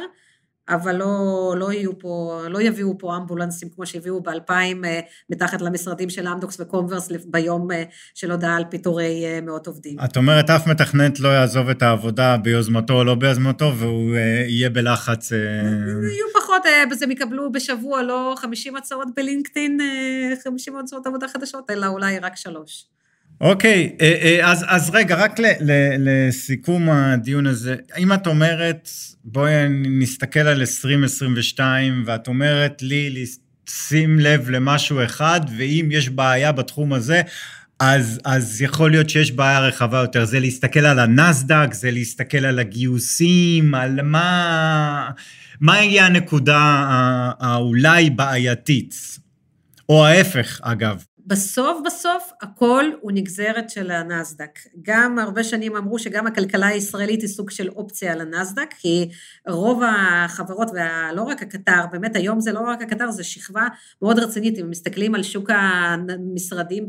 אבל 0.68 0.96
לא, 0.96 1.54
לא 1.58 1.72
יהיו 1.72 1.98
פה, 1.98 2.42
לא 2.48 2.62
יביאו 2.62 2.98
פה 2.98 3.16
אמבולנסים 3.16 3.68
כמו 3.74 3.86
שהביאו 3.86 4.22
ב-2000 4.22 4.50
אה, 4.84 5.00
מתחת 5.30 5.62
למשרדים 5.62 6.10
של 6.10 6.28
אמדוקס 6.28 6.60
וקומברס 6.60 7.08
ביום 7.26 7.70
אה, 7.70 7.82
של 8.14 8.30
הודעה 8.30 8.56
על 8.56 8.64
פיטורי 8.70 9.24
אה, 9.24 9.40
מאות 9.40 9.66
עובדים. 9.66 9.96
את 10.04 10.16
אומרת, 10.16 10.50
אף 10.50 10.66
מתכנת 10.66 11.20
לא 11.20 11.28
יעזוב 11.28 11.68
את 11.68 11.82
העבודה 11.82 12.36
ביוזמתו 12.36 12.94
או 12.94 13.04
לא 13.04 13.14
ביוזמתו, 13.14 13.72
והוא 13.76 14.16
יהיה 14.48 14.70
בלחץ... 14.70 15.32
יהיו 15.32 16.26
פחות, 16.34 16.62
אז 16.92 17.02
הם 17.02 17.10
יקבלו 17.10 17.52
בשבוע 17.52 18.02
לא 18.02 18.34
50 18.38 18.76
הצעות 18.76 19.08
בלינקדאין, 19.16 19.78
50 20.44 20.76
הצעות 20.76 21.06
עבודה 21.06 21.28
חדשות, 21.28 21.70
אלא 21.70 21.86
אולי 21.86 22.18
רק 22.18 22.36
שלוש. 22.36 22.89
אוקיי, 23.40 23.96
אה, 24.00 24.14
אה, 24.22 24.50
אז, 24.50 24.64
אז 24.68 24.90
רגע, 24.94 25.14
רק 25.16 25.40
ל, 25.40 25.44
ל, 25.60 25.72
לסיכום 25.98 26.90
הדיון 26.90 27.46
הזה, 27.46 27.76
אם 27.98 28.12
את 28.12 28.26
אומרת, 28.26 28.88
בואי 29.24 29.52
נסתכל 29.68 30.40
על 30.40 30.60
2022, 30.60 32.02
ואת 32.06 32.28
אומרת 32.28 32.82
לי 32.82 33.26
שים 33.70 34.20
לב 34.20 34.50
למשהו 34.50 35.04
אחד, 35.04 35.40
ואם 35.56 35.88
יש 35.90 36.08
בעיה 36.08 36.52
בתחום 36.52 36.92
הזה, 36.92 37.22
אז, 37.80 38.20
אז 38.24 38.62
יכול 38.62 38.90
להיות 38.90 39.10
שיש 39.10 39.32
בעיה 39.32 39.60
רחבה 39.60 39.98
יותר, 39.98 40.24
זה 40.24 40.40
להסתכל 40.40 40.86
על 40.86 40.98
הנסדק, 40.98 41.68
זה 41.72 41.90
להסתכל 41.90 42.44
על 42.44 42.58
הגיוסים, 42.58 43.74
על 43.74 44.02
מה, 44.02 45.10
מה 45.60 45.82
יהיה 45.84 46.06
הנקודה 46.06 46.58
האולי 47.40 48.10
בעייתית, 48.10 48.94
או 49.88 50.06
ההפך 50.06 50.60
אגב. 50.62 51.02
בסוף 51.30 51.80
בסוף 51.86 52.32
הכל 52.42 52.84
הוא 53.00 53.12
נגזרת 53.12 53.70
של 53.70 53.90
הנסדק. 53.90 54.58
גם 54.82 55.18
הרבה 55.18 55.44
שנים 55.44 55.76
אמרו 55.76 55.98
שגם 55.98 56.26
הכלכלה 56.26 56.66
הישראלית 56.66 57.20
היא 57.20 57.28
סוג 57.28 57.50
של 57.50 57.68
אופציה 57.68 58.12
על 58.12 58.20
הנסדק, 58.20 58.74
כי 58.78 59.10
רוב 59.48 59.82
החברות, 59.86 60.70
ולא 60.70 61.22
רק 61.22 61.42
הקטר, 61.42 61.86
באמת 61.92 62.16
היום 62.16 62.40
זה 62.40 62.52
לא 62.52 62.60
רק 62.60 62.82
הקטר, 62.82 63.10
זה 63.10 63.24
שכבה 63.24 63.66
מאוד 64.02 64.18
רצינית, 64.18 64.58
אם 64.58 64.70
מסתכלים 64.70 65.14
על 65.14 65.22
שוק 65.22 65.50
המשרדים 65.50 66.88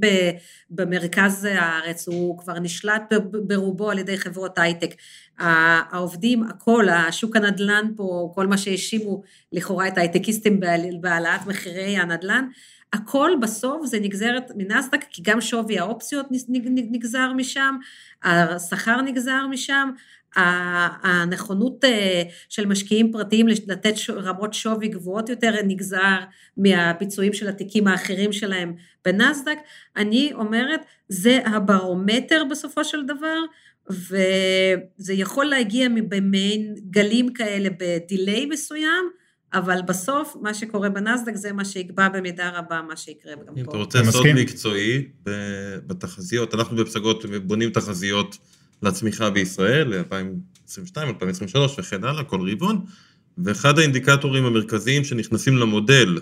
במרכז 0.69 1.47
הארץ, 1.51 2.07
הוא 2.07 2.37
כבר 2.37 2.59
נשלט 2.59 3.13
ברובו 3.47 3.91
על 3.91 3.99
ידי 3.99 4.17
חברות 4.17 4.59
הייטק. 4.59 4.95
העובדים, 5.41 6.43
הכל, 6.43 6.89
השוק 6.89 7.35
הנדל"ן 7.35 7.91
פה, 7.95 8.31
כל 8.35 8.47
מה 8.47 8.57
שהאשימו 8.57 9.21
לכאורה 9.51 9.87
את 9.87 9.97
ההייטקיסטים 9.97 10.59
בהעלאת 11.01 11.47
מחירי 11.47 11.97
הנדל"ן, 11.97 12.47
הכל 12.93 13.31
בסוף 13.41 13.85
זה 13.85 13.99
נגזרת 13.99 14.51
מנסדק, 14.55 15.05
כי 15.09 15.21
גם 15.25 15.41
שווי 15.41 15.79
האופציות 15.79 16.25
נגזר 16.65 17.33
משם, 17.33 17.77
השכר 18.23 19.01
נגזר 19.01 19.47
משם, 19.49 19.89
הנכונות 20.35 21.85
אה, 21.85 22.23
של 22.49 22.65
משקיעים 22.65 23.11
פרטיים 23.11 23.47
לתת 23.47 23.93
רמות 24.09 24.53
שווי 24.53 24.87
גבוהות 24.87 25.29
יותר 25.29 25.51
נגזר 25.63 26.19
מהביצועים 26.57 27.33
של 27.33 27.47
התיקים 27.47 27.87
האחרים 27.87 28.33
שלהם 28.33 28.73
בנסדק. 29.05 29.57
אני 29.95 30.31
אומרת, 30.33 30.85
זה 31.09 31.39
הברומטר 31.45 32.43
בסופו 32.51 32.83
של 32.83 33.05
דבר, 33.05 33.37
וזה 33.89 35.13
יכול 35.13 35.45
להגיע 35.45 35.87
במעין 36.09 36.75
גלים 36.89 37.33
כאלה 37.33 37.69
בדיליי 37.79 38.45
מסוים, 38.45 39.09
אבל 39.53 39.79
בסוף, 39.87 40.35
מה 40.41 40.53
שקורה 40.53 40.89
בנסדק 40.89 41.35
זה 41.35 41.53
מה 41.53 41.65
שיקבע 41.65 42.09
במידה 42.09 42.49
רבה 42.49 42.81
מה 42.87 42.97
שיקרה 42.97 43.35
גם 43.35 43.53
פה. 43.55 43.61
אם 43.61 43.65
אתה 43.69 43.77
רוצה 43.77 44.03
סוד 44.03 44.25
מקצועי 44.35 45.07
בתחזיות, 45.87 46.55
אנחנו 46.55 46.77
בפסגות 46.77 47.25
בונים 47.43 47.69
תחזיות 47.69 48.37
לצמיחה 48.83 49.29
בישראל, 49.29 49.87
ל-2022, 49.87 50.97
2023 50.97 51.79
וכן 51.79 52.03
הלאה, 52.03 52.23
כל 52.23 52.49
רבעון, 52.51 52.85
ואחד 53.37 53.79
האינדיקטורים 53.79 54.45
המרכזיים 54.45 55.03
שנכנסים 55.03 55.57
למודל 55.57 56.19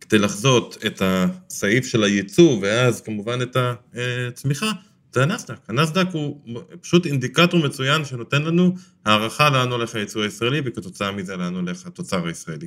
כדי 0.00 0.18
לחזות 0.18 0.78
את 0.86 1.02
הסעיף 1.04 1.86
של 1.86 2.02
הייצוא, 2.04 2.58
ואז 2.62 3.00
כמובן 3.00 3.42
את 3.42 3.56
הצמיחה, 3.56 4.72
זה 5.12 5.22
הנסדק. 5.22 5.56
הנסדק 5.68 6.06
הוא 6.12 6.40
פשוט 6.80 7.06
אינדיקטור 7.06 7.60
מצוין 7.60 8.04
שנותן 8.04 8.42
לנו 8.42 8.74
הערכה 9.04 9.50
לאן 9.50 9.68
הולך 9.68 9.94
הייצוא 9.94 10.22
הישראלי, 10.22 10.60
וכתוצאה 10.64 11.12
מזה 11.12 11.36
לאן 11.36 11.54
הולך 11.54 11.86
התוצר 11.86 12.26
הישראלי. 12.26 12.66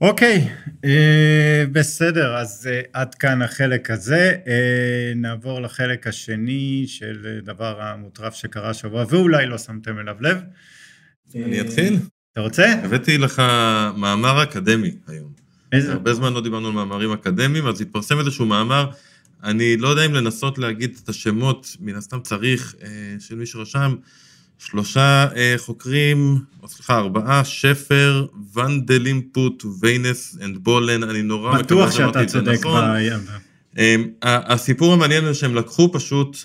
אוקיי, 0.00 0.48
אה, 0.84 1.64
בסדר, 1.72 2.36
אז 2.36 2.68
אה, 2.72 2.80
עד 2.92 3.14
כאן 3.14 3.42
החלק 3.42 3.90
הזה. 3.90 4.36
אה, 4.46 5.12
נעבור 5.16 5.60
לחלק 5.60 6.06
השני 6.06 6.84
של 6.86 7.40
דבר 7.44 7.80
המוטרף 7.80 8.34
שקרה 8.34 8.74
שבוע, 8.74 9.04
ואולי 9.08 9.46
לא 9.46 9.58
שמתם 9.58 9.98
אליו 9.98 10.16
לב. 10.20 10.38
אני 11.34 11.60
אתחיל? 11.60 11.98
אתה 12.32 12.40
רוצה? 12.40 12.74
הבאתי 12.84 13.18
לך 13.18 13.42
מאמר 13.96 14.42
אקדמי 14.42 14.90
היום. 15.08 15.32
איזה? 15.72 15.92
הרבה 15.92 16.14
זמן 16.14 16.32
לא 16.32 16.40
דיברנו 16.40 16.68
על 16.68 16.74
מאמרים 16.74 17.12
אקדמיים, 17.12 17.66
אז 17.66 17.80
התפרסם 17.80 18.18
איזשהו 18.18 18.46
מאמר 18.46 18.90
אני 19.42 19.76
לא 19.76 19.88
יודע 19.88 20.06
אם 20.06 20.14
לנסות 20.14 20.58
להגיד 20.58 20.96
את 21.02 21.08
השמות, 21.08 21.76
מן 21.80 21.94
הסתם 21.94 22.20
צריך, 22.20 22.74
אה, 22.82 22.88
של 23.18 23.34
מי 23.34 23.46
שרשם, 23.46 23.94
שלושה 24.58 25.28
אה, 25.36 25.54
חוקרים, 25.56 26.38
או 26.62 26.68
סליחה, 26.68 26.98
ארבעה, 26.98 27.44
שפר, 27.44 28.26
ונדלימפוט, 28.54 29.64
ויינס 29.80 30.36
אנד 30.42 30.58
בולן, 30.58 31.02
אני 31.02 31.22
נורא 31.22 31.58
מקווה 31.58 31.92
שאמרתי 31.92 32.22
את 32.22 32.28
זה 32.28 32.40
נכון. 32.40 32.84
אה, 33.78 33.96
הסיפור 34.22 34.92
המעניין 34.92 35.24
הוא 35.24 35.32
שהם 35.32 35.54
לקחו 35.54 35.92
פשוט 35.92 36.36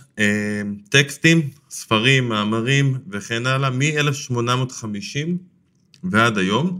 טקסטים, 0.89 1.49
ספרים, 1.69 2.29
מאמרים 2.29 2.97
וכן 3.11 3.47
הלאה, 3.47 3.69
מ-1850 3.69 5.27
ועד 6.03 6.37
היום, 6.37 6.79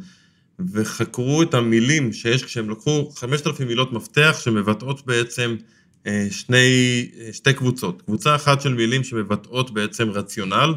וחקרו 0.72 1.42
את 1.42 1.54
המילים 1.54 2.14
שיש 2.14 2.44
כשהם 2.44 2.70
לקחו 2.70 3.12
5,000 3.16 3.68
מילות 3.68 3.94
מפתח 3.94 4.38
שמבטאות 4.44 5.06
בעצם 5.06 5.56
אה, 5.60 5.77
שני, 6.30 7.08
אה, 7.20 7.34
שתי 7.34 7.54
קבוצות. 7.54 8.02
קבוצה 8.02 8.36
אחת 8.36 8.62
של 8.62 8.74
מילים 8.74 9.04
שמבטאות 9.04 9.72
בעצם 9.72 10.10
רציונל, 10.10 10.74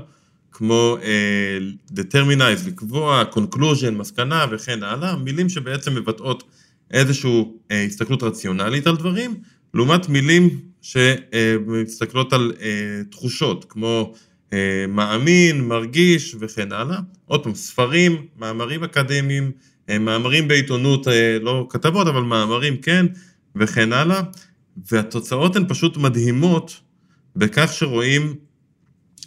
כמו 0.52 0.96
uh, 1.00 1.94
determinize, 1.96 2.66
לקבוע, 2.66 3.24
conclusion, 3.34 3.90
מסקנה 3.90 4.46
וכן 4.50 4.82
הלאה, 4.82 5.16
מילים 5.16 5.48
שבעצם 5.48 5.94
מבטאות 5.94 6.44
איזושהי 6.90 7.42
uh, 7.42 7.74
הסתכלות 7.86 8.22
רציונלית 8.22 8.86
על 8.86 8.96
דברים, 8.96 9.34
לעומת 9.74 10.08
מילים 10.08 10.60
שמסתכלות 10.82 12.32
על 12.32 12.52
uh, 12.56 12.62
תחושות, 13.10 13.66
כמו 13.68 14.14
uh, 14.50 14.54
מאמין, 14.88 15.60
מרגיש 15.60 16.36
וכן 16.40 16.72
הלאה. 16.72 16.98
עוד 17.26 17.42
פעם, 17.44 17.54
ספרים, 17.54 18.26
מאמרים 18.38 18.84
אקדמיים, 18.84 19.50
uh, 19.90 19.98
מאמרים 19.98 20.48
בעיתונות, 20.48 21.06
uh, 21.06 21.10
לא 21.40 21.66
כתבות, 21.70 22.06
אבל 22.06 22.22
מאמרים 22.22 22.76
כן, 22.76 23.06
וכן 23.56 23.92
הלאה. 23.92 24.22
והתוצאות 24.92 25.56
הן 25.56 25.64
פשוט 25.68 25.96
מדהימות 25.96 26.80
בכך 27.36 27.70
שרואים 27.72 28.34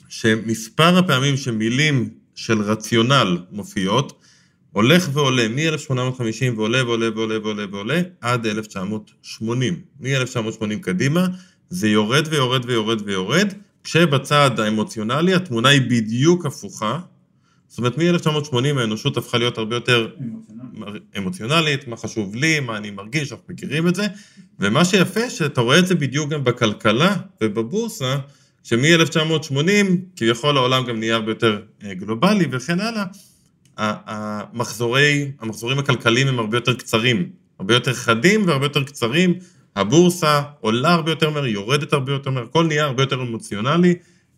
שמספר 0.10 0.98
הפעמים 0.98 1.38
שמילים 1.38 2.10
של 2.36 2.62
רציונל 2.62 3.38
מופיעות, 3.52 4.24
הולך 4.72 5.10
ועולה 5.14 5.48
מ-1850 5.48 6.56
ועולה 6.56 6.84
ועולה 6.84 7.10
ועולה 7.16 7.40
ועולה 7.44 7.66
ועולה 7.72 8.02
עד 8.22 8.46
1980. 8.46 9.82
מ-1980 10.00 10.80
קדימה 10.82 11.28
זה 11.70 11.90
יורד 11.90 12.28
ויורד 12.30 12.66
ויורד 12.66 13.02
ויורד, 13.06 13.54
כשבצד 13.84 14.60
האמוציונלי 14.60 15.34
התמונה 15.34 15.70
היא 15.70 15.82
בדיוק 15.82 16.46
הפוכה. 16.46 17.00
זאת 17.74 17.78
אומרת, 17.78 17.98
מ-1980 17.98 18.80
האנושות 18.80 19.18
הפכה 19.18 19.38
להיות 19.38 19.58
הרבה 19.58 19.76
יותר 19.76 20.08
אמוציונלית, 21.18 21.88
מה 21.88 21.98
חשוב 21.98 22.36
לי, 22.36 22.60
מה 22.60 22.78
אני 22.78 22.92
מרגיש, 22.92 23.32
אנחנו 23.32 23.46
מכירים 23.50 23.88
את 23.88 23.96
זה, 23.96 24.08
ומה 24.60 24.86
שיפה, 24.86 25.30
שאתה 25.30 25.62
רואה 25.62 25.80
את 25.80 25.88
זה 25.88 25.96
בדיוק 25.96 26.30
גם 26.30 26.44
בכלכלה 26.44 27.16
ובבורסה, 27.42 28.18
שמ-1980, 28.64 29.58
כביכול 30.16 30.58
העולם 30.58 30.86
גם 30.86 31.00
נהיה 31.00 31.16
הרבה 31.16 31.32
יותר 31.32 31.60
אה, 31.84 31.94
גלובלי 31.94 32.46
וכן 32.52 32.80
הלאה, 32.80 33.06
המחזורי, 33.78 35.32
המחזורים 35.40 35.80
הכלכליים 35.80 36.28
הם 36.28 36.40
הרבה 36.40 36.58
יותר 36.58 36.74
קצרים, 36.74 37.30
הרבה 37.60 37.74
יותר 37.74 37.94
חדים 37.94 38.48
והרבה 38.48 38.66
יותר 38.66 38.84
קצרים, 38.84 39.34
הבורסה 39.76 40.42
עולה 40.60 40.94
הרבה 40.94 41.12
יותר 41.12 41.30
מהר, 41.30 41.46
יורדת 41.46 41.94
הרבה 41.94 42.12
יותר 42.12 42.30
מהר, 42.30 42.44
הכל 42.44 42.68
נהיה 42.68 42.86
הרבה 42.86 43.04
יותר 43.04 43.22
אמוציונלי 43.22 43.96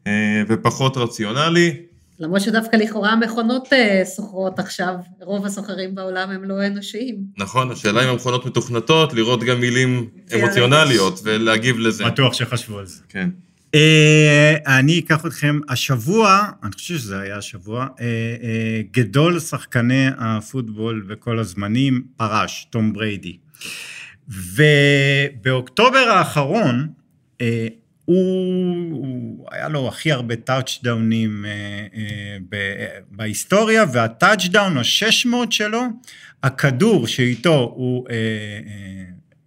אה, 0.07 0.43
ופחות 0.47 0.97
רציונלי, 0.97 1.73
למרות 2.19 2.41
שדווקא 2.41 2.75
לכאורה 2.75 3.11
המכונות 3.11 3.73
אה, 3.73 4.01
סוחרות 4.05 4.59
עכשיו, 4.59 4.95
רוב 5.21 5.45
הסוחרים 5.45 5.95
בעולם 5.95 6.29
הם 6.29 6.43
לא 6.43 6.67
אנושיים. 6.67 7.15
נכון, 7.37 7.71
השאלה 7.71 8.03
אם 8.03 8.09
המכונות 8.09 8.45
מתוכנתות, 8.45 9.13
לראות 9.13 9.43
גם 9.43 9.59
מילים 9.59 10.09
אמוציונליות 10.35 11.19
ולהגיב 11.23 11.79
לזה. 11.79 12.05
בטוח 12.05 12.33
שחשבו 12.33 12.79
על 12.79 12.85
זה. 12.85 13.01
כן. 13.09 13.29
אה, 13.75 14.55
אני 14.79 14.99
אקח 14.99 15.25
אתכם 15.25 15.59
השבוע, 15.69 16.49
אני 16.63 16.71
חושב 16.71 16.97
שזה 16.97 17.19
היה 17.19 17.37
השבוע, 17.37 17.87
אה, 17.99 18.05
אה, 18.43 18.81
גדול 18.91 19.39
שחקני 19.39 20.07
הפוטבול 20.17 21.05
בכל 21.09 21.39
הזמנים 21.39 22.03
פרש, 22.17 22.67
תום 22.69 22.93
בריידי. 22.93 23.37
ובאוקטובר 24.29 25.99
האחרון, 26.09 26.87
אה, 27.41 27.67
הוא, 28.05 28.17
הוא 28.91 29.47
היה 29.51 29.69
לו 29.69 29.87
הכי 29.87 30.11
הרבה 30.11 30.35
טאצ'דאונים 30.35 31.45
אה, 31.45 31.51
אה, 32.53 32.97
בהיסטוריה, 33.11 33.85
וה 33.93 34.09
touchdown 34.09 34.77
ה-600 34.77 35.35
שלו, 35.49 35.81
הכדור 36.43 37.07
שאיתו 37.07 37.73
הוא 37.75 38.07
אה, 38.09 38.15
אה, 38.15 39.03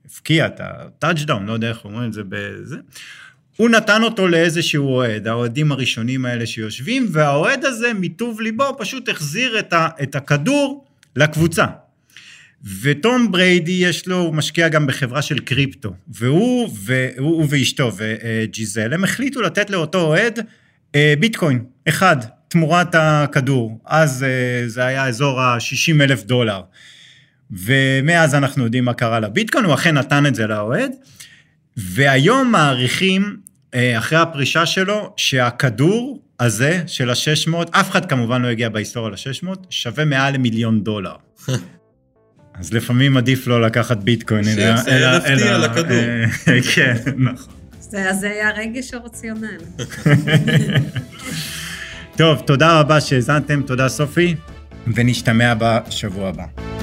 הפקיע 0.07 0.47
את 0.47 0.61
ה 0.61 0.69
touchdown, 0.69 1.47
לא 1.47 1.53
יודע 1.53 1.69
איך 1.69 1.85
אומרים 1.85 2.09
את 2.09 2.13
זה 2.13 2.23
בזה, 2.29 2.77
הוא 3.57 3.71
נתן 3.71 4.03
אותו 4.03 4.29
לאיזשהו 4.29 4.89
אוהד, 4.89 5.29
האוהדים 5.29 5.73
הראשונים 5.73 6.25
האלה 6.25 6.47
שיושבים, 6.47 7.07
והאוהד 7.11 7.65
הזה, 7.65 7.93
מטוב 7.95 8.41
ליבו, 8.41 8.77
פשוט 8.79 9.09
החזיר 9.09 9.59
את, 9.59 9.73
ה, 9.73 9.89
את 10.03 10.15
הכדור 10.15 10.85
לקבוצה. 11.17 11.67
וטום 12.83 13.33
בריידי 13.33 13.73
יש 13.73 14.09
לו, 14.09 14.17
הוא 14.17 14.35
משקיע 14.35 14.69
גם 14.69 14.87
בחברה 14.87 15.23
של 15.23 15.39
קריפטו, 15.39 15.93
והוא, 16.09 16.69
והוא, 16.75 17.37
הוא 17.37 17.47
ואשתו 17.51 17.93
וג'יזל, 17.97 18.93
הם 18.93 19.05
החליטו 19.05 19.43
לתת 19.43 19.71
לאותו 19.71 20.01
אוהד 20.01 20.41
אה, 20.95 21.15
ביטקוין, 21.19 21.65
אחד, 21.89 22.17
תמורת 22.49 22.95
הכדור. 22.95 23.81
אז 23.87 24.23
אה, 24.23 24.69
זה 24.69 24.85
היה 24.85 25.07
אזור 25.07 25.41
ה-60 25.41 26.03
אלף 26.03 26.25
דולר. 26.25 26.63
ומאז 27.51 28.35
אנחנו 28.35 28.65
יודעים 28.65 28.85
מה 28.85 28.95
קרה 28.95 29.21
לביטקוין, 29.21 29.65
הוא 29.65 29.75
אכן 29.75 29.99
נתן 29.99 30.27
את 30.27 30.35
זה 30.35 30.47
לאוהד. 30.47 30.91
והיום 31.77 32.53
מעריכים, 32.53 33.37
אה, 33.75 33.99
אחרי 33.99 34.19
הפרישה 34.19 34.67
שלו, 34.67 35.15
שהכדור 35.17 36.23
הזה 36.41 36.83
של 36.87 37.11
ה-600, 37.11 37.57
אף 37.71 37.91
אחד 37.91 38.07
כמובן 38.07 38.43
לא 38.43 38.49
הגיע 38.49 38.69
בהיסטוריה 38.69 39.11
ל-600, 39.11 39.49
שווה 39.71 40.05
מעל 40.05 40.35
למיליון 40.35 40.85
דולר. 40.85 41.15
אז 42.61 42.73
לפעמים 42.73 43.17
עדיף 43.17 43.47
לא 43.47 43.63
לקחת 43.63 43.97
ביטקוין, 43.97 44.49
אלא... 44.49 44.55
שיעשה 44.55 45.19
NFT 45.19 45.49
על 45.49 45.65
הכדור. 45.65 45.97
אה, 46.49 46.63
כן, 46.75 46.97
נכון. 47.17 47.55
זה 47.81 48.31
היה 48.31 48.51
רגש 48.51 48.95
הרציונל. 48.95 49.59
טוב, 52.19 52.43
תודה 52.47 52.81
רבה 52.81 53.01
שהאזנתם, 53.01 53.63
תודה 53.63 53.89
סופי, 53.89 54.35
ונשתמע 54.95 55.55
בשבוע 55.59 56.29
הבא. 56.29 56.78